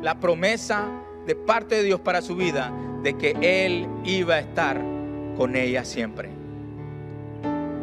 la 0.02 0.20
promesa 0.20 0.86
de 1.26 1.36
parte 1.36 1.76
de 1.76 1.84
Dios 1.84 2.00
para 2.00 2.20
su 2.20 2.36
vida 2.36 2.70
de 3.02 3.14
que 3.14 3.36
Él 3.40 3.86
iba 4.04 4.36
a 4.36 4.40
estar 4.40 4.80
con 5.36 5.56
ella 5.56 5.84
siempre. 5.84 6.42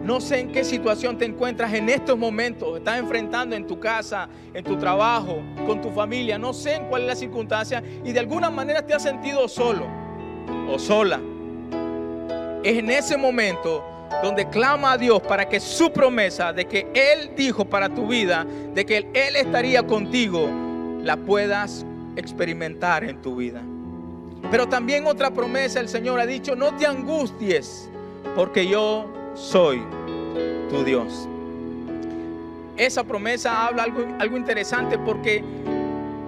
No 0.04 0.22
sé 0.22 0.40
en 0.40 0.52
qué 0.52 0.64
situación 0.64 1.18
te 1.18 1.26
encuentras 1.26 1.74
en 1.74 1.88
estos 1.90 2.18
momentos, 2.18 2.78
estás 2.78 2.98
enfrentando 2.98 3.56
en 3.56 3.68
tu 3.68 3.80
casa, 3.80 4.28
en 4.54 4.64
tu 4.64 4.76
trabajo, 4.78 5.38
con 5.68 5.82
tu 5.82 5.92
familia, 5.92 6.40
no 6.40 6.52
sé 6.52 6.76
en 6.76 6.86
cuál 6.86 7.04
es 7.04 7.08
la 7.10 7.16
circunstancia 7.16 7.84
y 8.04 8.12
de 8.12 8.20
alguna 8.20 8.50
manera 8.50 8.84
te 8.84 8.94
has 8.94 9.04
sentido 9.04 9.48
solo 9.48 9.86
o 10.68 10.80
sola. 10.80 11.20
Es 12.64 12.78
en 12.78 12.90
ese 12.90 13.18
momento 13.18 13.86
donde 14.24 14.50
clama 14.50 14.94
a 14.94 14.98
Dios 14.98 15.22
para 15.22 15.48
que 15.48 15.60
su 15.60 15.92
promesa 15.92 16.54
de 16.54 16.66
que 16.66 16.88
Él 16.94 17.32
dijo 17.36 17.66
para 17.66 17.90
tu 17.90 18.08
vida, 18.08 18.48
de 18.74 18.86
que 18.86 18.98
Él 19.14 19.36
estaría 19.36 19.84
contigo, 19.84 20.50
la 21.04 21.18
puedas 21.18 21.86
experimentar 22.16 23.04
en 23.04 23.22
tu 23.22 23.36
vida. 23.36 23.62
Pero 24.52 24.68
también 24.68 25.06
otra 25.06 25.32
promesa 25.32 25.80
el 25.80 25.90
Señor 25.90 26.20
ha 26.20 26.26
dicho, 26.26 26.56
no 26.56 26.76
te 26.76 26.88
angusties, 26.88 27.90
porque 28.36 28.68
yo 28.68 29.08
soy 29.36 29.84
tu 30.70 30.84
Dios. 30.84 31.28
Esa 32.76 33.04
promesa 33.04 33.68
habla 33.68 33.84
algo, 33.84 34.06
algo 34.20 34.38
interesante 34.38 34.98
porque 34.98 35.44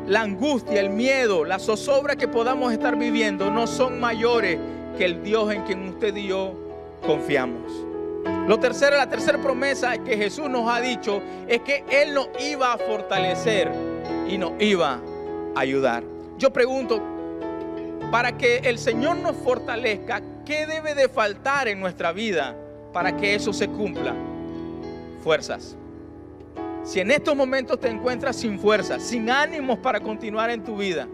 la 0.07 0.21
angustia, 0.21 0.81
el 0.81 0.89
miedo, 0.89 1.45
la 1.45 1.57
zozobra 1.57 2.15
que 2.15 2.27
podamos 2.27 2.73
estar 2.73 2.97
viviendo 2.97 3.49
no 3.49 3.65
son 3.65 3.99
mayores 3.99 4.59
que 4.97 5.05
el 5.05 5.23
Dios 5.23 5.51
en 5.53 5.63
quien 5.63 5.87
usted 5.89 6.15
y 6.15 6.27
yo 6.27 6.53
confiamos. 7.05 7.71
Lo 8.47 8.59
tercero, 8.59 8.97
la 8.97 9.09
tercera 9.09 9.41
promesa 9.41 9.97
que 9.97 10.17
Jesús 10.17 10.49
nos 10.49 10.69
ha 10.69 10.81
dicho 10.81 11.21
es 11.47 11.61
que 11.61 11.85
Él 11.89 12.13
nos 12.13 12.27
iba 12.39 12.73
a 12.73 12.77
fortalecer 12.77 13.71
y 14.27 14.37
nos 14.37 14.51
iba 14.59 14.99
a 15.55 15.59
ayudar. 15.59 16.03
Yo 16.37 16.51
pregunto, 16.51 17.01
para 18.10 18.38
que 18.38 18.58
el 18.60 18.77
Señor 18.77 19.17
nos 19.17 19.36
fortalezca, 19.36 20.22
¿qué 20.46 20.65
debe 20.65 20.96
de 20.96 21.08
faltar 21.10 21.67
en 21.67 21.79
nuestra 21.79 22.12
vida 22.12 22.55
para 22.93 23.15
que 23.15 23.36
eso 23.36 23.53
se 23.53 23.67
cumpla? 23.67 24.15
Fuerzas. 25.24 25.77
Si 26.84 27.00
en 27.00 27.12
estos 27.12 27.36
momentos 27.36 27.79
te 27.79 27.89
encuentras 27.89 28.36
sin 28.36 28.60
fuerzas, 28.60 29.03
sin 29.03 29.29
ánimos 29.29 29.77
para 29.79 30.00
continuar 30.00 30.50
en 30.50 30.63
tu 30.63 30.77
vida, 30.77 31.08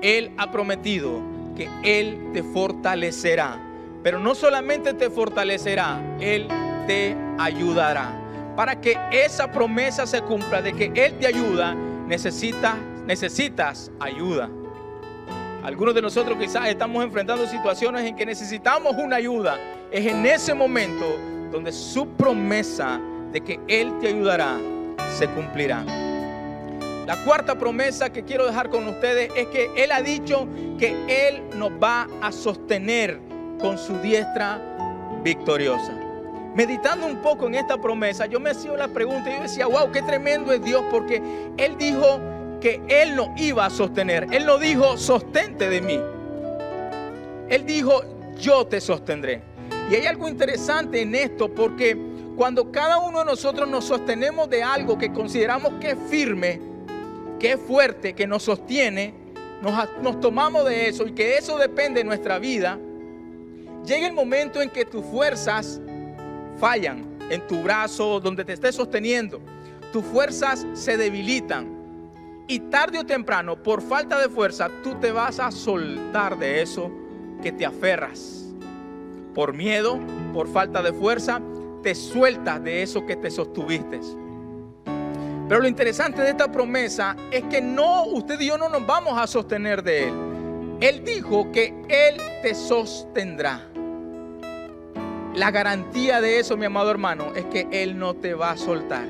Él 0.00 0.32
ha 0.38 0.50
prometido 0.50 1.20
que 1.54 1.68
Él 1.82 2.30
te 2.32 2.42
fortalecerá. 2.42 3.60
Pero 4.02 4.18
no 4.18 4.34
solamente 4.34 4.94
te 4.94 5.10
fortalecerá, 5.10 6.00
Él 6.18 6.48
te 6.86 7.14
ayudará. 7.38 8.16
Para 8.56 8.80
que 8.80 8.96
esa 9.12 9.52
promesa 9.52 10.06
se 10.06 10.22
cumpla 10.22 10.62
de 10.62 10.72
que 10.72 10.90
Él 10.94 11.18
te 11.18 11.26
ayuda, 11.26 11.74
necesitas, 11.74 12.76
necesitas 13.06 13.92
ayuda. 14.00 14.48
Algunos 15.70 15.94
de 15.94 16.02
nosotros 16.02 16.36
quizás 16.36 16.66
estamos 16.66 17.04
enfrentando 17.04 17.46
situaciones 17.46 18.04
en 18.04 18.16
que 18.16 18.26
necesitamos 18.26 18.96
una 18.96 19.14
ayuda. 19.14 19.56
Es 19.92 20.04
en 20.04 20.26
ese 20.26 20.52
momento 20.52 21.16
donde 21.52 21.70
su 21.70 22.08
promesa 22.08 23.00
de 23.30 23.40
que 23.40 23.60
Él 23.68 23.96
te 24.00 24.08
ayudará 24.08 24.58
se 25.16 25.28
cumplirá. 25.28 25.84
La 27.06 27.16
cuarta 27.24 27.56
promesa 27.56 28.10
que 28.10 28.24
quiero 28.24 28.46
dejar 28.46 28.68
con 28.68 28.88
ustedes 28.88 29.30
es 29.36 29.46
que 29.46 29.70
Él 29.76 29.92
ha 29.92 30.02
dicho 30.02 30.48
que 30.76 31.28
Él 31.28 31.44
nos 31.56 31.70
va 31.80 32.08
a 32.20 32.32
sostener 32.32 33.20
con 33.60 33.78
su 33.78 33.96
diestra 33.98 34.60
victoriosa. 35.22 35.92
Meditando 36.56 37.06
un 37.06 37.22
poco 37.22 37.46
en 37.46 37.54
esta 37.54 37.80
promesa, 37.80 38.26
yo 38.26 38.40
me 38.40 38.50
hacía 38.50 38.72
la 38.72 38.88
pregunta 38.88 39.30
y 39.30 39.36
yo 39.36 39.42
decía, 39.42 39.68
wow, 39.68 39.92
qué 39.92 40.02
tremendo 40.02 40.52
es 40.52 40.64
Dios 40.64 40.82
porque 40.90 41.22
Él 41.58 41.76
dijo 41.78 42.20
que 42.60 42.80
Él 42.88 43.16
nos 43.16 43.28
iba 43.40 43.66
a 43.66 43.70
sostener. 43.70 44.28
Él 44.30 44.46
no 44.46 44.58
dijo, 44.58 44.96
sostente 44.96 45.68
de 45.68 45.80
mí. 45.80 45.98
Él 47.48 47.66
dijo, 47.66 48.02
yo 48.38 48.66
te 48.66 48.80
sostendré. 48.80 49.42
Y 49.90 49.96
hay 49.96 50.06
algo 50.06 50.28
interesante 50.28 51.02
en 51.02 51.14
esto 51.14 51.52
porque 51.52 51.96
cuando 52.36 52.70
cada 52.70 52.98
uno 52.98 53.20
de 53.20 53.24
nosotros 53.24 53.68
nos 53.68 53.84
sostenemos 53.84 54.48
de 54.48 54.62
algo 54.62 54.96
que 54.96 55.12
consideramos 55.12 55.72
que 55.80 55.90
es 55.90 55.98
firme, 56.08 56.60
que 57.38 57.52
es 57.52 57.60
fuerte, 57.60 58.14
que 58.14 58.26
nos 58.26 58.44
sostiene, 58.44 59.14
nos, 60.00 60.20
tomamos 60.20 60.64
de 60.64 60.88
eso 60.88 61.06
y 61.06 61.12
que 61.12 61.36
eso 61.36 61.58
depende 61.58 62.00
de 62.00 62.04
nuestra 62.04 62.38
vida, 62.38 62.78
llega 63.84 64.06
el 64.06 64.12
momento 64.12 64.62
en 64.62 64.70
que 64.70 64.84
tus 64.84 65.04
fuerzas 65.04 65.80
fallan 66.58 67.04
en 67.30 67.46
tu 67.46 67.62
brazo 67.62 68.20
donde 68.20 68.44
te 68.44 68.52
estés 68.52 68.74
sosteniendo. 68.74 69.40
Tus 69.92 70.04
fuerzas 70.04 70.66
se 70.74 70.96
debilitan. 70.96 71.79
Y 72.50 72.58
tarde 72.58 72.98
o 72.98 73.06
temprano, 73.06 73.62
por 73.62 73.80
falta 73.80 74.20
de 74.20 74.28
fuerza, 74.28 74.68
tú 74.82 74.96
te 74.96 75.12
vas 75.12 75.38
a 75.38 75.52
soltar 75.52 76.36
de 76.36 76.60
eso 76.60 76.90
que 77.40 77.52
te 77.52 77.64
aferras. 77.64 78.44
Por 79.36 79.54
miedo, 79.54 80.00
por 80.34 80.48
falta 80.48 80.82
de 80.82 80.92
fuerza, 80.92 81.40
te 81.84 81.94
sueltas 81.94 82.60
de 82.64 82.82
eso 82.82 83.06
que 83.06 83.14
te 83.14 83.30
sostuviste. 83.30 84.00
Pero 85.48 85.60
lo 85.60 85.68
interesante 85.68 86.22
de 86.22 86.30
esta 86.30 86.50
promesa 86.50 87.14
es 87.30 87.44
que 87.44 87.60
no, 87.60 88.06
usted 88.06 88.40
y 88.40 88.46
yo 88.46 88.58
no 88.58 88.68
nos 88.68 88.84
vamos 88.84 89.16
a 89.16 89.28
sostener 89.28 89.84
de 89.84 90.08
Él. 90.08 90.14
Él 90.80 91.04
dijo 91.04 91.52
que 91.52 91.72
Él 91.88 92.20
te 92.42 92.56
sostendrá. 92.56 93.64
La 95.36 95.52
garantía 95.52 96.20
de 96.20 96.40
eso, 96.40 96.56
mi 96.56 96.66
amado 96.66 96.90
hermano, 96.90 97.32
es 97.36 97.44
que 97.44 97.68
Él 97.70 97.96
no 97.96 98.14
te 98.14 98.34
va 98.34 98.50
a 98.50 98.56
soltar. 98.56 99.06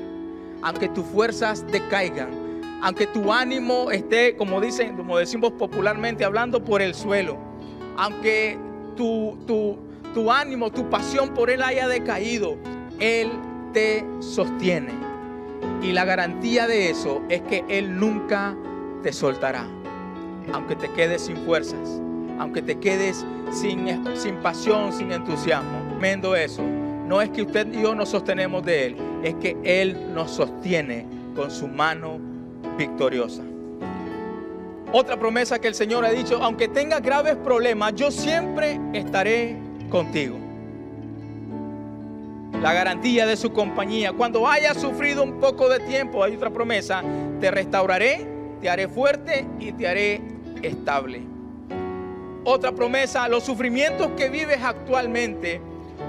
Aunque 0.61 0.89
tus 0.89 1.07
fuerzas 1.07 1.65
decaigan, 1.71 2.40
aunque 2.81 3.07
tu 3.07 3.31
ánimo 3.31 3.91
esté, 3.91 4.35
como 4.35 4.59
dicen, 4.59 4.97
como 4.97 5.17
decimos 5.17 5.51
popularmente 5.53 6.25
hablando, 6.25 6.63
por 6.63 6.81
el 6.81 6.95
suelo, 6.95 7.37
aunque 7.97 8.57
tu, 8.95 9.37
tu, 9.45 9.77
tu 10.13 10.31
ánimo, 10.31 10.71
tu 10.71 10.89
pasión 10.89 11.29
por 11.33 11.49
Él 11.51 11.61
haya 11.61 11.87
decaído, 11.87 12.57
Él 12.99 13.29
te 13.71 14.03
sostiene. 14.19 14.93
Y 15.83 15.91
la 15.91 16.05
garantía 16.05 16.67
de 16.67 16.89
eso 16.89 17.21
es 17.29 17.41
que 17.43 17.63
Él 17.67 17.99
nunca 17.99 18.55
te 19.03 19.13
soltará. 19.13 19.67
Aunque 20.51 20.75
te 20.75 20.89
quedes 20.89 21.21
sin 21.21 21.37
fuerzas, 21.37 22.01
aunque 22.39 22.63
te 22.63 22.79
quedes 22.79 23.23
sin, 23.51 23.85
sin 24.15 24.35
pasión, 24.37 24.91
sin 24.91 25.11
entusiasmo. 25.11 25.87
Tremendo 25.89 26.35
eso. 26.35 26.63
no 27.05 27.21
es 27.21 27.29
que 27.29 27.43
usted 27.43 27.71
y 27.71 27.83
yo 27.83 27.93
nos 27.93 28.09
sostenemos 28.09 28.65
de 28.65 28.87
Él, 28.87 28.95
es 29.23 29.35
que 29.35 29.55
Él 29.63 30.13
nos 30.15 30.31
sostiene 30.31 31.05
con 31.35 31.51
su 31.51 31.67
mano 31.67 32.30
victoriosa. 32.77 33.43
Otra 34.93 35.17
promesa 35.17 35.59
que 35.59 35.69
el 35.69 35.75
Señor 35.75 36.05
ha 36.05 36.11
dicho, 36.11 36.43
aunque 36.43 36.67
tenga 36.67 36.99
graves 36.99 37.37
problemas, 37.37 37.95
yo 37.95 38.11
siempre 38.11 38.79
estaré 38.93 39.57
contigo. 39.89 40.37
La 42.61 42.73
garantía 42.73 43.25
de 43.25 43.37
su 43.37 43.53
compañía. 43.53 44.11
Cuando 44.11 44.47
hayas 44.47 44.77
sufrido 44.77 45.23
un 45.23 45.39
poco 45.39 45.69
de 45.69 45.79
tiempo, 45.79 46.23
hay 46.23 46.35
otra 46.35 46.49
promesa, 46.49 47.01
te 47.39 47.49
restauraré, 47.49 48.27
te 48.59 48.69
haré 48.69 48.87
fuerte 48.87 49.47
y 49.59 49.71
te 49.71 49.87
haré 49.87 50.21
estable. 50.61 51.21
Otra 52.43 52.73
promesa, 52.73 53.27
los 53.29 53.43
sufrimientos 53.43 54.09
que 54.17 54.29
vives 54.29 54.61
actualmente 54.61 55.61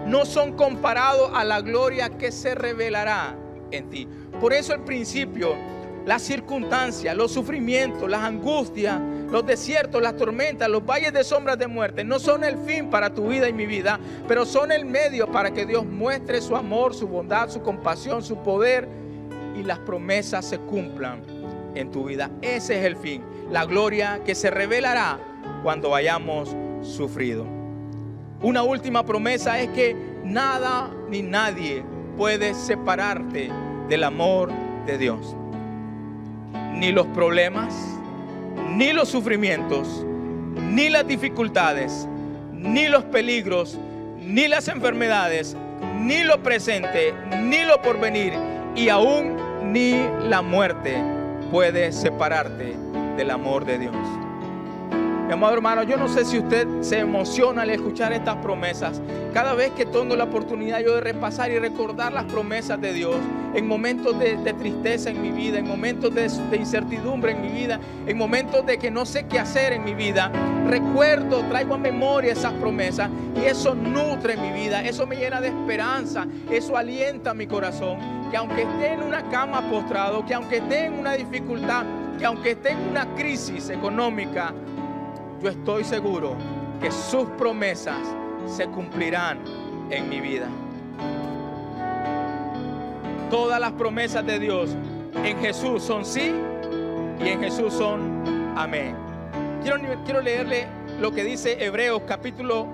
no 0.07 0.25
son 0.25 0.53
comparados 0.53 1.31
a 1.35 1.45
la 1.45 1.61
gloria 1.61 2.11
que 2.11 2.33
se 2.33 2.55
revelará 2.55 3.37
en 3.71 3.91
ti. 3.91 4.09
Por 4.41 4.53
eso 4.53 4.75
el 4.75 4.81
principio 4.81 5.55
las 6.07 6.23
circunstancias, 6.23 7.17
los 7.17 7.33
sufrimientos, 7.33 8.09
las 8.09 8.23
angustias, 8.23 9.01
los 9.31 9.47
desiertos, 9.47 10.03
las 10.03 10.17
tormentas, 10.17 10.69
los 10.69 10.85
valles 10.85 11.13
de 11.13 11.25
sombras 11.25 11.59
de 11.59 11.67
muerte, 11.67 12.05
no 12.05 12.19
son 12.19 12.45
el 12.45 12.59
fin 12.59 12.91
para 12.91 13.15
tu 13.15 13.29
vida 13.29 13.49
y 13.49 13.53
mi 13.53 13.67
vida, 13.67 13.99
pero 14.27 14.45
son 14.45 14.73
el 14.73 14.85
medio 14.85 15.31
para 15.31 15.53
que 15.53 15.65
Dios 15.65 15.87
muestre 15.87 16.41
su 16.41 16.57
amor, 16.57 16.95
su 16.95 17.07
bondad, 17.07 17.49
su 17.49 17.63
compasión, 17.63 18.23
su 18.23 18.37
poder 18.43 18.89
y 19.59 19.63
las 19.63 19.79
promesas 19.81 20.45
se 20.45 20.59
cumplan 20.59 21.23
en 21.75 21.91
tu 21.91 22.05
vida. 22.05 22.31
Ese 22.43 22.79
es 22.81 22.85
el 22.85 22.97
fin, 22.97 23.23
la 23.51 23.65
gloria 23.65 24.21
que 24.25 24.35
se 24.35 24.51
revelará 24.51 25.19
cuando 25.63 25.95
hayamos 25.95 26.55
sufrido. 26.83 27.47
Una 28.43 28.65
última 28.65 29.05
promesa 29.07 29.61
es 29.61 29.71
que 29.71 29.95
nada 30.25 30.91
ni 31.09 31.23
nadie 31.23 31.85
puede 32.17 32.55
separarte 32.55 33.51
del 33.89 34.05
amor 34.05 34.51
de 34.85 34.99
Dios 34.99 35.37
ni 36.73 36.93
los 36.93 37.07
problemas, 37.09 37.75
ni 38.71 38.93
los 38.93 39.09
sufrimientos, 39.09 40.05
ni 40.71 40.89
las 40.89 41.07
dificultades, 41.07 42.09
ni 42.53 42.89
los 42.89 43.05
peligros, 43.05 43.79
ni 44.19 44.49
las 44.49 44.69
enfermedades, 44.69 45.57
ni 45.99 46.23
lo 46.23 46.43
presente, 46.43 47.15
ni 47.43 47.63
lo 47.65 47.81
porvenir, 47.83 48.33
y 48.75 48.89
aún 48.89 49.37
ni 49.73 49.95
la 50.29 50.43
muerte 50.43 50.97
puede 51.51 51.93
separarte 51.93 52.75
del 53.17 53.31
amor 53.31 53.65
de 53.65 53.79
Dios. 53.79 54.22
Mi 55.33 55.35
amado 55.35 55.55
hermano, 55.55 55.83
yo 55.83 55.97
no 55.97 56.09
sé 56.09 56.27
si 56.27 56.39
usted 56.39 56.69
se 56.83 56.99
emociona 56.99 57.63
al 57.63 57.71
escuchar 57.71 58.13
estas 58.13 58.37
promesas. 58.37 59.01
Cada 59.33 59.55
vez 59.55 59.71
que 59.71 59.87
tengo 59.87 60.15
la 60.15 60.25
oportunidad 60.25 60.81
yo 60.81 60.97
de 60.97 61.01
repasar 61.01 61.51
y 61.51 61.59
recordar 61.59 62.13
las 62.13 62.25
promesas 62.25 62.79
de 62.83 62.93
Dios, 62.93 63.17
en 63.55 63.67
momentos 63.67 64.19
de, 64.19 64.37
tristeza 64.53 65.09
en 65.09 65.23
mi 65.23 65.31
vida, 65.31 65.59
en 65.59 65.67
momentos 65.67 66.15
de, 66.15 66.29
de, 66.29 66.57
incertidumbre 66.59 67.33
en 67.33 67.41
mi 67.41 67.49
vida, 67.49 67.81
en 68.07 68.19
momentos 68.19 68.67
de 68.67 68.77
que 68.77 68.91
no 68.91 69.07
sé 69.07 69.27
qué 69.27 69.39
hacer 69.39 69.73
en 69.73 69.85
mi 69.85 69.95
vida, 69.95 70.31
recuerdo, 70.69 71.43
traigo 71.49 71.77
a 71.77 71.79
memoria 71.79 72.33
esas 72.33 72.53
promesas 72.53 73.09
y 73.35 73.47
eso 73.47 73.75
nutre 73.75 74.37
mi 74.37 74.53
vida, 74.53 74.85
eso 74.85 75.07
me 75.07 75.17
llena 75.17 75.41
de 75.41 75.49
esperanza, 75.49 76.27
eso 76.51 76.77
alienta 76.77 77.33
mi 77.33 77.47
corazón, 77.47 77.97
que 78.31 78.37
aunque 78.37 78.65
esté 78.65 78.93
en 78.93 79.03
una 79.03 79.27
cama 79.31 79.63
postrado, 79.71 80.27
que 80.27 80.35
aunque 80.35 80.59
esté 80.59 80.85
en 80.85 80.99
una 80.99 81.15
dificultad, 81.15 81.87
que 82.19 82.27
aunque 82.27 82.51
esté 82.51 82.73
en 82.73 82.81
una 82.91 83.07
crisis 83.15 83.71
económica, 83.71 84.53
yo 85.43 85.49
estoy 85.49 85.83
seguro 85.83 86.37
que 86.81 86.91
sus 86.93 87.29
promesas 87.31 87.99
se 88.47 88.67
cumplirán 88.67 89.41
en 89.91 90.09
mi 90.09 90.21
vida. 90.21 90.49
Todas 93.31 93.61
las 93.61 93.73
promesas 93.73 94.25
de 94.25 94.39
Dios 94.39 94.71
en 95.25 95.39
Jesús 95.41 95.83
son 95.83 96.05
sí 96.05 96.33
y 97.21 97.29
en 97.29 97.41
Jesús 97.41 97.75
son 97.75 98.55
amén. 98.57 98.95
Quiero, 99.63 99.79
quiero 100.05 100.21
leerle 100.21 100.69
lo 101.01 101.11
que 101.13 101.25
dice 101.25 101.65
Hebreos 101.65 102.03
capítulo 102.07 102.69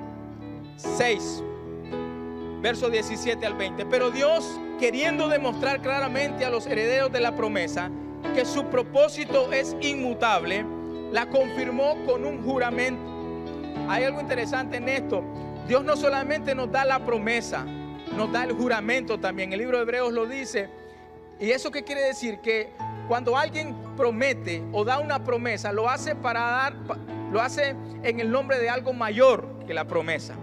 6, 0.77 1.43
verso 2.61 2.91
17 2.91 3.47
al 3.47 3.55
20. 3.55 3.87
Pero 3.87 4.11
Dios, 4.11 4.61
queriendo 4.79 5.29
demostrar 5.29 5.81
claramente 5.81 6.45
a 6.45 6.51
los 6.51 6.67
herederos 6.67 7.11
de 7.13 7.21
la 7.21 7.35
promesa 7.35 7.91
que 8.35 8.45
su 8.45 8.65
propósito 8.65 9.53
es 9.53 9.77
inmutable, 9.81 10.65
la 11.13 11.27
confirmó 11.27 11.97
con 12.07 12.25
un 12.25 12.43
juramento. 12.43 13.01
Hay 13.89 14.05
algo 14.05 14.21
interesante 14.21 14.77
en 14.77 14.89
esto. 14.89 15.23
Dios 15.67 15.85
no 15.85 15.97
solamente 15.97 16.55
nos 16.55 16.71
da 16.71 16.85
la 16.85 17.05
promesa, 17.05 17.65
nos 18.17 18.33
da 18.33 18.45
el 18.45 18.53
juramento 18.53 19.19
también. 19.19 19.53
El 19.53 19.61
libro 19.61 19.77
de 19.77 19.83
Hebreos 19.83 20.13
lo 20.13 20.27
dice. 20.27 20.69
¿Y 21.41 21.51
eso 21.51 21.71
qué 21.71 21.85
quiere 21.85 22.03
decir? 22.03 22.41
Que 22.41 22.71
cuando 23.07 23.37
alguien 23.37 23.75
promete 23.97 24.63
o 24.73 24.85
da 24.85 24.99
una 24.99 25.23
promesa, 25.25 25.73
lo 25.73 25.89
hace 25.89 26.15
para 26.15 26.41
dar, 26.41 26.75
lo 27.33 27.41
hace 27.41 27.75
en 28.03 28.21
el 28.21 28.31
nombre 28.31 28.59
de 28.59 28.69
algo 28.69 28.93
mayor 28.93 29.47
que 29.67 29.73
la 29.73 29.87
promesa. 29.87 30.35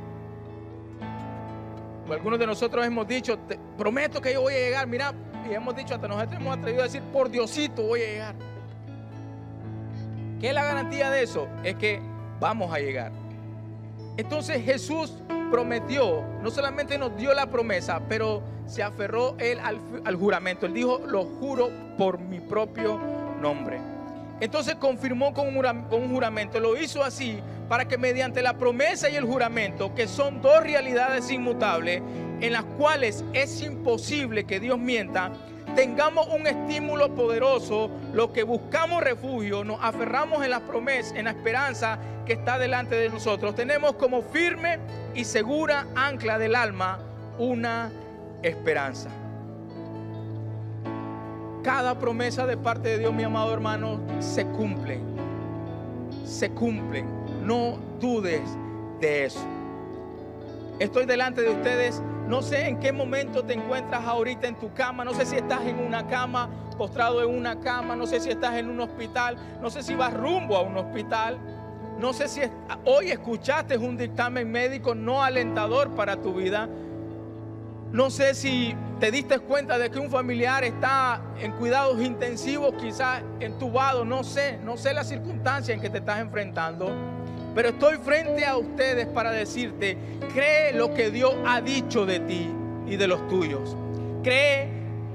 algunos 2.09 2.39
de 2.39 2.47
nosotros 2.47 2.85
hemos 2.85 3.07
dicho, 3.07 3.37
prometo 3.77 4.21
que 4.21 4.33
yo 4.33 4.41
voy 4.41 4.53
a 4.53 4.57
llegar, 4.57 4.87
mira, 4.87 5.13
y 5.49 5.53
hemos 5.53 5.75
dicho, 5.75 5.93
hasta 5.93 6.07
nosotros 6.07 6.39
hemos 6.39 6.57
atrevido 6.57 6.81
a 6.81 6.85
decir, 6.85 7.01
por 7.13 7.29
Diosito 7.29 7.83
voy 7.83 8.01
a 8.01 8.05
llegar. 8.05 8.54
¿Qué 10.45 10.49
es 10.49 10.55
la 10.55 10.63
garantía 10.63 11.09
de 11.09 11.23
eso? 11.23 11.47
Es 11.63 11.73
que 11.73 11.99
vamos 12.39 12.71
a 12.71 12.77
llegar. 12.77 13.11
Entonces 14.15 14.63
Jesús 14.63 15.11
prometió, 15.49 16.23
no 16.43 16.51
solamente 16.51 16.99
nos 16.99 17.17
dio 17.17 17.33
la 17.33 17.47
promesa, 17.47 17.99
pero 18.07 18.43
se 18.67 18.83
aferró 18.83 19.35
él 19.39 19.57
al, 19.59 20.15
juramento. 20.15 20.67
Él 20.67 20.75
dijo, 20.75 20.99
lo 20.99 21.23
juro 21.23 21.71
por 21.97 22.19
mi 22.19 22.39
propio 22.41 22.99
nombre. 23.41 23.81
Entonces 24.39 24.75
confirmó 24.75 25.33
con 25.33 25.47
un 25.47 26.09
juramento. 26.13 26.59
Lo 26.59 26.79
hizo 26.79 27.03
así 27.03 27.39
para 27.67 27.87
que 27.87 27.97
mediante 27.97 28.43
la 28.43 28.55
promesa 28.55 29.09
y 29.09 29.15
el 29.15 29.25
juramento, 29.25 29.95
que 29.95 30.07
son 30.07 30.43
dos 30.43 30.61
realidades 30.61 31.31
inmutables, 31.31 32.03
en 32.39 32.53
las 32.53 32.65
cuales 32.77 33.25
es 33.33 33.63
imposible 33.63 34.43
que 34.43 34.59
Dios 34.59 34.77
mienta, 34.77 35.31
tengamos 35.75 36.27
un 36.27 36.47
estímulo 36.47 37.13
poderoso, 37.13 37.89
lo 38.13 38.31
que 38.31 38.43
buscamos 38.43 39.03
refugio, 39.03 39.63
nos 39.63 39.77
aferramos 39.81 40.43
en 40.43 40.51
la 40.51 40.61
promesa, 40.61 41.15
en 41.17 41.25
la 41.25 41.31
esperanza 41.31 41.99
que 42.25 42.33
está 42.33 42.57
delante 42.57 42.95
de 42.95 43.09
nosotros. 43.09 43.55
Tenemos 43.55 43.93
como 43.95 44.21
firme 44.21 44.79
y 45.13 45.25
segura 45.25 45.85
ancla 45.95 46.39
del 46.39 46.55
alma 46.55 46.99
una 47.37 47.91
esperanza. 48.41 49.09
Cada 51.63 51.97
promesa 51.99 52.45
de 52.45 52.57
parte 52.57 52.89
de 52.89 52.99
Dios, 52.99 53.13
mi 53.13 53.23
amado 53.23 53.51
hermano, 53.53 53.99
se 54.19 54.45
cumple. 54.45 54.99
Se 56.23 56.51
cumplen. 56.51 57.07
No 57.43 57.77
dudes 57.99 58.41
de 59.01 59.25
eso. 59.25 59.43
Estoy 60.79 61.05
delante 61.05 61.41
de 61.41 61.49
ustedes 61.49 62.01
no 62.27 62.41
sé 62.41 62.67
en 62.67 62.79
qué 62.79 62.91
momento 62.91 63.43
te 63.43 63.53
encuentras 63.53 64.03
ahorita 64.03 64.47
en 64.47 64.55
tu 64.55 64.73
cama. 64.73 65.05
No 65.05 65.13
sé 65.13 65.25
si 65.25 65.35
estás 65.35 65.61
en 65.61 65.79
una 65.79 66.07
cama, 66.07 66.49
postrado 66.77 67.21
en 67.21 67.29
una 67.29 67.59
cama. 67.59 67.95
No 67.95 68.07
sé 68.07 68.19
si 68.19 68.29
estás 68.29 68.55
en 68.55 68.69
un 68.69 68.79
hospital. 68.79 69.37
No 69.61 69.69
sé 69.69 69.83
si 69.83 69.93
vas 69.93 70.13
rumbo 70.13 70.57
a 70.57 70.61
un 70.61 70.75
hospital. 70.77 71.37
No 71.99 72.13
sé 72.13 72.27
si 72.27 72.41
hoy 72.83 73.11
escuchaste 73.11 73.77
un 73.77 73.95
dictamen 73.95 74.51
médico 74.51 74.95
no 74.95 75.23
alentador 75.23 75.91
para 75.91 76.17
tu 76.17 76.33
vida. 76.33 76.67
No 77.91 78.09
sé 78.09 78.33
si 78.33 78.75
te 78.99 79.11
diste 79.11 79.39
cuenta 79.39 79.77
de 79.77 79.89
que 79.91 79.99
un 79.99 80.09
familiar 80.09 80.63
está 80.63 81.21
en 81.39 81.51
cuidados 81.53 82.01
intensivos, 82.01 82.73
quizás 82.73 83.21
entubado. 83.39 84.03
No 84.03 84.23
sé, 84.23 84.57
no 84.63 84.77
sé 84.77 84.93
la 84.93 85.03
circunstancia 85.03 85.73
en 85.73 85.79
que 85.79 85.89
te 85.89 85.99
estás 85.99 86.19
enfrentando. 86.19 86.91
Pero 87.55 87.69
estoy 87.69 87.95
frente 88.03 88.45
a 88.45 88.57
ustedes 88.57 89.07
para 89.07 89.31
decirte, 89.31 89.97
cree 90.33 90.73
lo 90.73 90.93
que 90.93 91.09
Dios 91.09 91.33
ha 91.45 91.61
dicho 91.61 92.05
de 92.05 92.19
ti 92.19 92.49
y 92.85 92.97
de 92.97 93.07
los 93.07 93.25
tuyos. 93.29 93.77
Cree, 94.23 94.67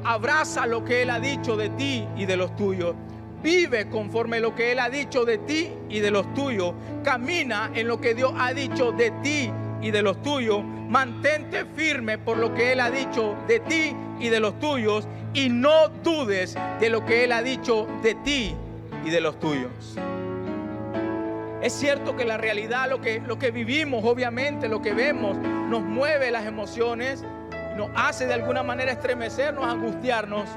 abraza 0.04 0.66
lo 0.66 0.82
que 0.82 1.02
Él 1.02 1.10
ha 1.10 1.20
dicho 1.20 1.54
de 1.58 1.68
ti 1.68 2.06
y 2.16 2.24
de 2.24 2.38
los 2.38 2.56
tuyos. 2.56 2.94
Vive 3.42 3.90
conforme 3.90 4.40
lo 4.40 4.54
que 4.54 4.72
Él 4.72 4.78
ha 4.78 4.88
dicho 4.88 5.26
de 5.26 5.36
ti 5.36 5.68
y 5.90 6.00
de 6.00 6.10
los 6.10 6.32
tuyos. 6.32 6.72
Camina 7.04 7.70
en 7.74 7.86
lo 7.86 8.00
que 8.00 8.14
Dios 8.14 8.32
ha 8.38 8.54
dicho 8.54 8.90
de 8.92 9.10
ti 9.22 9.50
y 9.82 9.90
de 9.90 10.00
los 10.00 10.22
tuyos. 10.22 10.64
Mantente 10.64 11.66
firme 11.76 12.16
por 12.16 12.38
lo 12.38 12.54
que 12.54 12.72
Él 12.72 12.80
ha 12.80 12.90
dicho 12.90 13.36
de 13.48 13.60
ti 13.60 13.94
y 14.18 14.30
de 14.30 14.40
los 14.40 14.58
tuyos. 14.58 15.06
Y 15.34 15.50
no 15.50 15.88
dudes 16.02 16.56
de 16.80 16.88
lo 16.88 17.04
que 17.04 17.24
Él 17.24 17.32
ha 17.32 17.42
dicho 17.42 17.86
de 18.02 18.14
ti 18.14 18.54
y 19.04 19.10
de 19.10 19.20
los 19.20 19.38
tuyos. 19.38 19.96
Es 21.62 21.74
cierto 21.74 22.16
que 22.16 22.24
la 22.24 22.38
realidad, 22.38 22.88
lo 22.88 23.02
que, 23.02 23.20
lo 23.20 23.38
que 23.38 23.50
vivimos, 23.50 24.02
obviamente, 24.04 24.66
lo 24.66 24.80
que 24.80 24.94
vemos, 24.94 25.36
nos 25.36 25.82
mueve 25.82 26.30
las 26.30 26.46
emociones, 26.46 27.22
nos 27.76 27.90
hace 27.94 28.26
de 28.26 28.32
alguna 28.32 28.62
manera 28.62 28.92
estremecernos, 28.92 29.66
angustiarnos, 29.66 30.48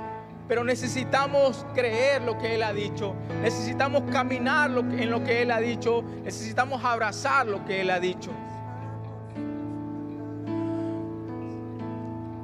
pero 0.48 0.64
necesitamos 0.64 1.66
creer 1.74 2.22
lo 2.22 2.38
que 2.38 2.56
Él 2.56 2.64
ha 2.64 2.72
dicho, 2.72 3.16
necesitamos 3.42 4.04
caminar 4.12 4.72
en 4.72 5.10
lo 5.10 5.24
que 5.24 5.42
Él 5.42 5.52
ha 5.52 5.60
dicho, 5.60 6.04
necesitamos 6.24 6.84
abrazar 6.86 7.48
lo 7.48 7.66
que 7.66 7.82
Él 7.82 7.90
ha 7.90 8.00
dicho. 8.00 8.32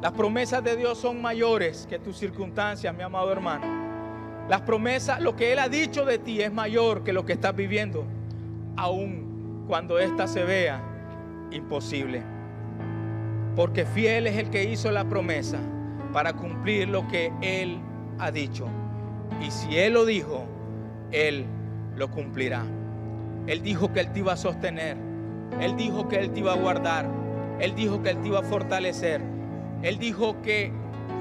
Las 0.01 0.11
promesas 0.13 0.63
de 0.63 0.75
Dios 0.75 0.97
son 0.97 1.21
mayores 1.21 1.87
que 1.89 1.99
tus 1.99 2.17
circunstancias, 2.17 2.93
mi 2.93 3.03
amado 3.03 3.31
hermano. 3.31 3.65
Las 4.49 4.61
promesas, 4.61 5.21
lo 5.21 5.35
que 5.35 5.53
Él 5.53 5.59
ha 5.59 5.69
dicho 5.69 6.03
de 6.05 6.19
ti 6.19 6.41
es 6.41 6.51
mayor 6.51 7.03
que 7.03 7.13
lo 7.13 7.25
que 7.25 7.33
estás 7.33 7.55
viviendo, 7.55 8.05
aun 8.79 9.65
cuando 9.67 9.99
ésta 9.99 10.27
se 10.27 10.43
vea 10.43 10.81
imposible. 11.51 12.23
Porque 13.55 13.85
fiel 13.85 14.27
es 14.27 14.37
el 14.37 14.49
que 14.49 14.63
hizo 14.63 14.89
la 14.91 15.03
promesa 15.03 15.59
para 16.13 16.33
cumplir 16.33 16.87
lo 16.87 17.07
que 17.07 17.31
Él 17.41 17.79
ha 18.19 18.31
dicho. 18.31 18.67
Y 19.45 19.51
si 19.51 19.77
Él 19.77 19.93
lo 19.93 20.05
dijo, 20.05 20.45
Él 21.11 21.45
lo 21.95 22.09
cumplirá. 22.09 22.63
Él 23.47 23.61
dijo 23.61 23.91
que 23.91 23.99
Él 23.99 24.11
te 24.13 24.19
iba 24.19 24.33
a 24.33 24.37
sostener. 24.37 24.95
Él 25.59 25.75
dijo 25.75 26.07
que 26.07 26.19
Él 26.19 26.31
te 26.31 26.39
iba 26.39 26.53
a 26.53 26.57
guardar. 26.57 27.05
Él 27.59 27.75
dijo 27.75 28.01
que 28.01 28.11
Él 28.11 28.21
te 28.21 28.27
iba 28.27 28.39
a 28.39 28.43
fortalecer. 28.43 29.21
Él 29.81 29.99
dijo 29.99 30.41
que 30.41 30.71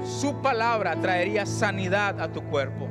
su 0.03 0.41
palabra 0.41 0.95
traería 0.95 1.45
sanidad 1.45 2.21
a 2.21 2.31
tu 2.31 2.41
cuerpo. 2.43 2.87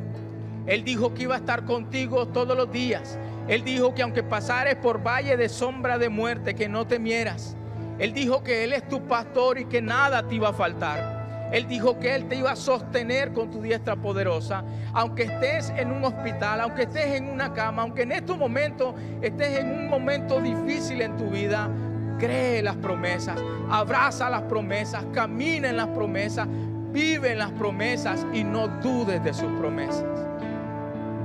Él 0.66 0.84
dijo 0.84 1.14
que 1.14 1.22
iba 1.22 1.36
a 1.36 1.38
estar 1.38 1.64
contigo 1.64 2.28
todos 2.28 2.54
los 2.54 2.70
días. 2.70 3.18
Él 3.48 3.64
dijo 3.64 3.94
que 3.94 4.02
aunque 4.02 4.22
pasares 4.22 4.76
por 4.76 5.02
valle 5.04 5.36
de 5.36 5.48
sombra 5.48 5.96
de 5.98 6.10
muerte, 6.10 6.54
que 6.54 6.68
no 6.68 6.86
temieras. 6.86 7.56
Él 7.98 8.12
dijo 8.12 8.42
que 8.42 8.62
Él 8.62 8.74
es 8.74 8.86
tu 8.88 9.02
pastor 9.06 9.58
y 9.58 9.64
que 9.64 9.80
nada 9.80 10.22
te 10.28 10.34
iba 10.34 10.50
a 10.50 10.52
faltar. 10.52 11.48
Él 11.50 11.66
dijo 11.66 11.98
que 11.98 12.14
Él 12.14 12.28
te 12.28 12.36
iba 12.36 12.52
a 12.52 12.56
sostener 12.56 13.32
con 13.32 13.50
tu 13.50 13.62
diestra 13.62 13.96
poderosa. 13.96 14.62
Aunque 14.92 15.24
estés 15.24 15.70
en 15.70 15.90
un 15.90 16.04
hospital, 16.04 16.60
aunque 16.60 16.82
estés 16.82 17.16
en 17.16 17.30
una 17.30 17.54
cama, 17.54 17.82
aunque 17.82 18.02
en 18.02 18.12
estos 18.12 18.36
momentos 18.36 18.94
estés 19.22 19.58
en 19.60 19.70
un 19.70 19.88
momento 19.88 20.40
difícil 20.42 21.00
en 21.00 21.16
tu 21.16 21.30
vida, 21.30 21.70
cree 22.18 22.62
las 22.62 22.76
promesas, 22.76 23.40
abraza 23.70 24.28
las 24.28 24.42
promesas, 24.42 25.06
camina 25.14 25.70
en 25.70 25.78
las 25.78 25.88
promesas, 25.88 26.46
vive 26.92 27.32
en 27.32 27.38
las 27.38 27.52
promesas 27.52 28.26
y 28.32 28.44
no 28.44 28.68
dudes 28.68 29.24
de 29.24 29.32
sus 29.32 29.50
promesas. 29.58 30.04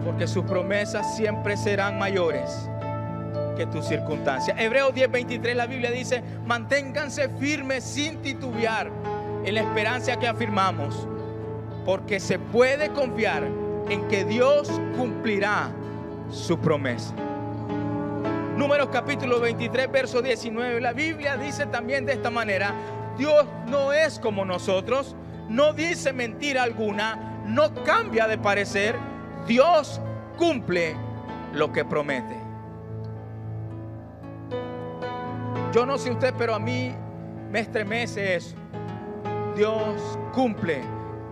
Porque 0.04 0.28
sus 0.28 0.44
promesas 0.46 1.16
siempre 1.16 1.56
serán 1.58 1.98
mayores 1.98 2.70
que 3.56 3.66
tus 3.66 3.86
circunstancias. 3.86 4.58
Hebreos 4.60 4.94
10:23 4.94 5.56
la 5.56 5.68
Biblia 5.68 5.92
dice, 5.92 6.24
manténganse 6.46 7.30
firmes 7.30 7.84
sin 7.84 8.22
titubear 8.22 8.92
en 9.46 9.56
la 9.56 9.62
esperanza 9.62 10.18
que 10.18 10.28
afirmamos, 10.28 11.08
porque 11.86 12.20
se 12.20 12.40
puede 12.40 12.90
confiar 12.90 13.44
en 13.90 14.08
que 14.08 14.26
Dios 14.26 14.70
cumplirá 14.98 15.70
su 16.32 16.58
promesa. 16.60 17.14
Números 18.58 18.90
capítulo 18.92 19.40
23, 19.40 19.92
verso 19.92 20.22
19. 20.22 20.80
La 20.80 20.94
Biblia 20.94 21.38
dice 21.38 21.66
también 21.66 22.06
de 22.06 22.14
esta 22.14 22.30
manera, 22.30 22.74
Dios 23.18 23.46
no 23.68 23.94
es 23.94 24.20
como 24.20 24.46
nosotros, 24.46 25.16
no 25.50 25.74
dice 25.74 26.14
mentira 26.14 26.64
alguna, 26.64 27.42
no 27.46 27.74
cambia 27.84 28.28
de 28.28 28.38
parecer, 28.38 28.96
Dios 29.48 30.00
cumple 30.38 30.96
lo 31.54 31.72
que 31.72 31.84
promete. 31.84 32.38
Yo 35.74 35.86
no 35.86 35.98
sé 35.98 36.12
usted, 36.12 36.34
pero 36.38 36.54
a 36.54 36.60
mí 36.60 36.94
me 37.50 37.60
estremece 37.60 38.36
eso. 38.36 38.56
Dios 39.56 40.20
cumple 40.34 40.82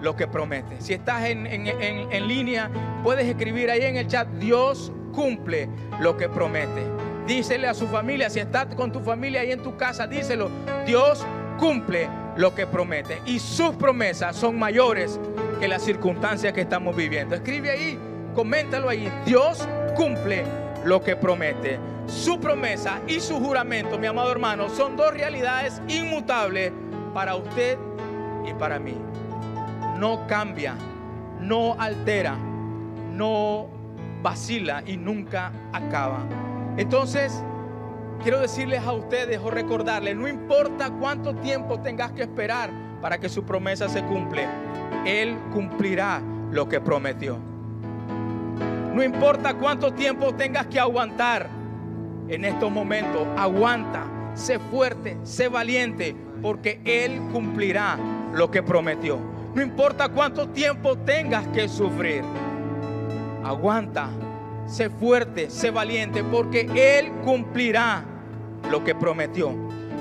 lo 0.01 0.15
que 0.15 0.27
promete. 0.27 0.81
Si 0.81 0.93
estás 0.93 1.25
en, 1.25 2.27
línea, 2.27 2.69
puedes 3.03 3.27
escribir 3.27 3.69
ahí 3.69 3.83
en 3.83 3.97
el 3.97 4.07
chat, 4.07 4.27
Dios 4.39 4.91
cumple 5.13 5.69
lo 5.99 6.17
que 6.17 6.27
promete. 6.27 6.83
Dísele 7.27 7.67
a 7.67 7.73
su 7.73 7.87
familia, 7.87 8.29
si 8.29 8.39
estás 8.39 8.73
con 8.75 8.91
tu 8.91 8.99
familia 8.99 9.41
ahí 9.41 9.51
en 9.51 9.61
tu 9.61 9.77
casa, 9.77 10.07
díselo, 10.07 10.49
Dios 10.85 11.25
cumple 11.59 12.09
lo 12.35 12.53
que 12.55 12.67
promete. 12.67 13.21
Y 13.25 13.39
sus 13.39 13.75
promesas 13.75 14.35
son 14.35 14.57
mayores 14.57 15.19
que 15.59 15.67
las 15.67 15.83
circunstancias 15.83 16.53
que 16.53 16.61
estamos 16.61 16.95
viviendo. 16.95 17.35
Escribe 17.35 17.71
ahí, 17.71 17.99
coméntalo 18.35 18.89
ahí, 18.89 19.11
Dios 19.25 19.67
cumple 19.95 20.43
lo 20.85 21.03
que 21.03 21.15
promete. 21.15 21.79
Su 22.07 22.39
promesa 22.39 22.99
y 23.07 23.19
su 23.19 23.39
juramento, 23.39 23.97
mi 23.97 24.07
amado 24.07 24.31
hermano, 24.31 24.69
son 24.69 24.97
dos 24.97 25.13
realidades 25.13 25.81
inmutables 25.87 26.71
para 27.13 27.35
usted 27.35 27.77
y 28.47 28.53
para 28.53 28.79
mí. 28.79 28.95
No 29.97 30.25
cambia, 30.27 30.75
no 31.39 31.75
altera, 31.79 32.35
no 33.11 33.67
vacila 34.21 34.83
y 34.85 34.97
nunca 34.97 35.51
acaba. 35.73 36.19
Entonces, 36.77 37.43
quiero 38.21 38.39
decirles 38.39 38.81
a 38.85 38.93
ustedes 38.93 39.39
o 39.39 39.49
recordarles, 39.49 40.15
no 40.15 40.27
importa 40.27 40.91
cuánto 40.91 41.35
tiempo 41.35 41.79
tengas 41.79 42.11
que 42.11 42.21
esperar 42.21 42.69
para 43.01 43.19
que 43.19 43.29
su 43.29 43.43
promesa 43.43 43.89
se 43.89 44.03
cumple, 44.03 44.47
Él 45.05 45.37
cumplirá 45.51 46.21
lo 46.51 46.69
que 46.69 46.79
prometió. 46.79 47.37
No 48.93 49.03
importa 49.03 49.55
cuánto 49.55 49.93
tiempo 49.93 50.35
tengas 50.35 50.67
que 50.67 50.79
aguantar 50.79 51.49
en 52.27 52.45
estos 52.45 52.71
momentos, 52.71 53.27
aguanta, 53.37 54.05
sé 54.35 54.59
fuerte, 54.59 55.17
sé 55.23 55.47
valiente, 55.47 56.15
porque 56.41 56.79
Él 56.85 57.19
cumplirá 57.31 57.97
lo 58.33 58.51
que 58.51 58.61
prometió. 58.61 59.19
No 59.55 59.61
importa 59.61 60.09
cuánto 60.09 60.49
tiempo 60.49 60.97
tengas 60.97 61.47
que 61.47 61.67
sufrir. 61.67 62.23
Aguanta, 63.43 64.09
sé 64.67 64.89
fuerte, 64.89 65.49
sé 65.49 65.71
valiente, 65.71 66.23
porque 66.23 66.69
Él 66.99 67.11
cumplirá 67.23 68.05
lo 68.69 68.83
que 68.83 68.95
prometió. 68.95 69.53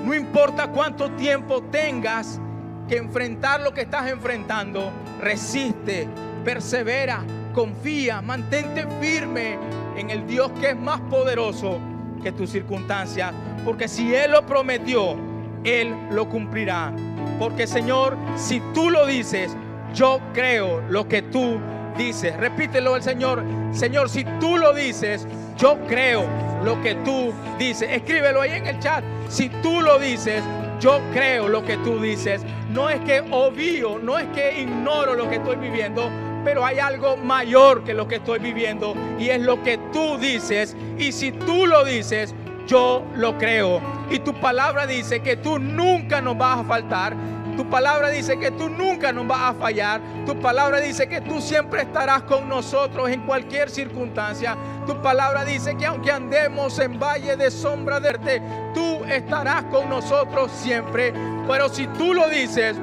No 0.05 0.13
importa 0.13 0.67
cuánto 0.67 1.11
tiempo 1.11 1.61
tengas 1.63 2.39
que 2.87 2.97
enfrentar 2.97 3.61
lo 3.61 3.73
que 3.73 3.81
estás 3.81 4.09
enfrentando, 4.09 4.91
resiste, 5.19 6.07
persevera, 6.43 7.23
confía, 7.53 8.21
mantente 8.21 8.87
firme 8.99 9.57
en 9.95 10.09
el 10.09 10.25
Dios 10.25 10.51
que 10.59 10.71
es 10.71 10.77
más 10.77 10.99
poderoso 11.01 11.79
que 12.23 12.31
tus 12.31 12.49
circunstancias, 12.49 13.33
porque 13.65 13.87
si 13.87 14.13
Él 14.13 14.31
lo 14.31 14.45
prometió, 14.45 15.15
Él 15.63 15.95
lo 16.11 16.27
cumplirá. 16.29 16.93
Porque 17.39 17.67
Señor, 17.67 18.17
si 18.35 18.61
tú 18.73 18.89
lo 18.89 19.05
dices, 19.05 19.55
yo 19.93 20.19
creo 20.33 20.81
lo 20.89 21.07
que 21.07 21.21
tú 21.21 21.59
dices. 21.97 22.35
Repítelo 22.37 22.95
al 22.95 23.03
Señor. 23.03 23.43
Señor, 23.71 24.09
si 24.09 24.23
tú 24.39 24.57
lo 24.57 24.73
dices, 24.73 25.27
yo 25.61 25.77
creo 25.87 26.27
lo 26.63 26.81
que 26.81 26.95
tú 26.95 27.31
dices. 27.59 27.87
Escríbelo 27.91 28.41
ahí 28.41 28.53
en 28.53 28.65
el 28.65 28.79
chat. 28.79 29.03
Si 29.29 29.49
tú 29.61 29.81
lo 29.81 29.99
dices, 29.99 30.43
yo 30.79 30.99
creo 31.13 31.47
lo 31.47 31.63
que 31.63 31.77
tú 31.77 32.01
dices. 32.01 32.41
No 32.71 32.89
es 32.89 32.99
que 33.01 33.21
obvio, 33.29 33.99
no 33.99 34.17
es 34.17 34.27
que 34.29 34.61
ignoro 34.61 35.13
lo 35.13 35.29
que 35.29 35.35
estoy 35.35 35.57
viviendo, 35.57 36.09
pero 36.43 36.65
hay 36.65 36.79
algo 36.79 37.15
mayor 37.15 37.83
que 37.83 37.93
lo 37.93 38.07
que 38.07 38.15
estoy 38.15 38.39
viviendo 38.39 38.95
y 39.19 39.29
es 39.29 39.39
lo 39.39 39.61
que 39.61 39.77
tú 39.93 40.17
dices. 40.17 40.75
Y 40.97 41.11
si 41.11 41.31
tú 41.31 41.67
lo 41.67 41.85
dices, 41.85 42.33
yo 42.65 43.03
lo 43.15 43.37
creo. 43.37 43.81
Y 44.09 44.19
tu 44.19 44.33
palabra 44.33 44.87
dice 44.87 45.21
que 45.21 45.37
tú 45.37 45.59
nunca 45.59 46.21
nos 46.21 46.37
vas 46.37 46.59
a 46.59 46.63
faltar. 46.63 47.15
Tu 47.61 47.69
palabra 47.69 48.09
dice 48.09 48.39
que 48.39 48.49
tú 48.49 48.69
nunca 48.69 49.11
nos 49.11 49.27
vas 49.27 49.51
a 49.51 49.53
fallar. 49.53 50.01
Tu 50.25 50.35
palabra 50.39 50.79
dice 50.79 51.07
que 51.07 51.21
tú 51.21 51.39
siempre 51.39 51.83
estarás 51.83 52.23
con 52.23 52.49
nosotros 52.49 53.07
en 53.07 53.21
cualquier 53.21 53.69
circunstancia. 53.69 54.57
Tu 54.87 54.99
palabra 54.99 55.45
dice 55.45 55.77
que 55.77 55.85
aunque 55.85 56.11
andemos 56.11 56.79
en 56.79 56.99
valle 56.99 57.37
de 57.37 57.51
sombra 57.51 57.99
de 57.99 58.13
verte, 58.13 58.41
tú 58.73 59.05
estarás 59.05 59.65
con 59.65 59.87
nosotros 59.89 60.51
siempre. 60.51 61.13
Pero 61.47 61.69
si 61.69 61.85
tú 61.85 62.15
lo 62.15 62.27
dices, 62.29 62.75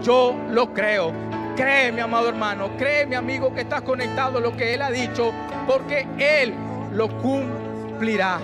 yo 0.00 0.34
lo 0.48 0.72
creo. 0.72 1.12
Cree, 1.54 1.92
mi 1.92 2.00
amado 2.00 2.30
hermano, 2.30 2.70
cree, 2.78 3.04
mi 3.04 3.16
amigo, 3.16 3.52
que 3.52 3.60
estás 3.60 3.82
conectado 3.82 4.38
a 4.38 4.40
lo 4.40 4.56
que 4.56 4.72
Él 4.72 4.80
ha 4.80 4.90
dicho, 4.90 5.30
porque 5.66 6.06
Él 6.16 6.54
lo 6.92 7.06
cumplirá. 7.18 8.38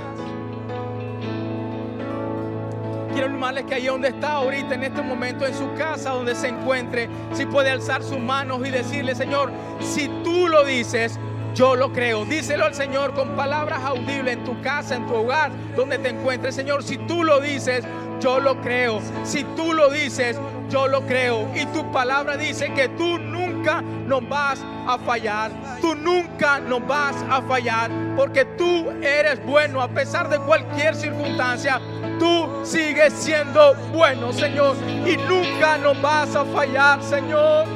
Quiero 3.13 3.27
animarles 3.27 3.65
que 3.65 3.75
ahí 3.75 3.87
donde 3.87 4.09
está 4.09 4.33
ahorita, 4.35 4.75
en 4.75 4.85
este 4.85 5.03
momento, 5.03 5.47
en 5.47 5.55
su 5.55 5.73
casa, 5.75 6.11
donde 6.11 6.35
se 6.35 6.49
encuentre, 6.49 7.09
si 7.33 7.47
puede 7.47 7.71
alzar 7.71 8.03
sus 8.03 8.19
manos 8.19 8.67
y 8.67 8.71
decirle, 8.71 9.15
Señor, 9.15 9.51
si 9.81 10.09
tú 10.23 10.49
lo 10.49 10.65
dices, 10.65 11.19
yo 11.55 11.75
lo 11.75 11.93
creo. 11.93 12.25
Díselo 12.25 12.67
al 12.67 12.75
Señor 12.75 13.15
con 13.15 13.31
palabras 13.35 13.83
audibles 13.83 14.35
en 14.35 14.45
tu 14.45 14.61
casa, 14.61 14.95
en 14.95 15.07
tu 15.07 15.15
hogar, 15.15 15.51
donde 15.75 15.99
te 15.99 16.11
encuentres. 16.11 16.55
Señor, 16.55 16.83
si 16.83 16.99
tú 16.99 17.25
lo 17.25 17.41
dices, 17.41 17.85
yo 18.21 18.41
lo 18.41 18.61
creo. 18.61 19.01
Si 19.25 19.45
tú 19.57 19.73
lo 19.73 19.91
dices, 19.91 20.39
yo 20.69 20.89
lo 20.89 21.03
creo. 21.07 21.49
Y 21.55 21.67
tu 21.67 21.91
palabra 21.93 22.37
dice 22.37 22.73
que 22.75 22.89
tú 22.91 23.19
nunca 23.19 23.83
nos 23.83 24.27
vas 24.29 24.61
a 24.87 24.99
fallar. 24.99 25.51
Tú 25.81 25.95
nunca 25.95 26.61
nos 26.61 26.87
vas 26.87 27.17
a 27.29 27.43
fallar. 27.43 27.91
Porque 28.17 28.45
tú 28.45 28.91
eres 29.03 29.45
bueno 29.45 29.81
a 29.81 29.89
pesar 29.89 30.29
de 30.29 30.39
cualquier 30.39 30.95
circunstancia. 30.95 31.81
Tú 32.19 32.49
sigues 32.65 33.13
siendo 33.13 33.75
bueno, 33.93 34.33
Señor. 34.33 34.77
Y 35.07 35.17
nunca 35.17 35.79
nos 35.79 36.01
vas 36.01 36.35
a 36.35 36.45
fallar, 36.45 37.03
Señor. 37.03 37.67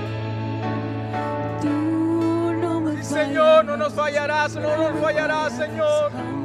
Señor, 3.03 3.67
no 3.67 3.77
nos 3.77 3.93
fallarás, 3.93 4.55
no 4.55 4.77
nos 4.77 5.01
fallarás, 5.01 5.53
Señor. 5.53 6.42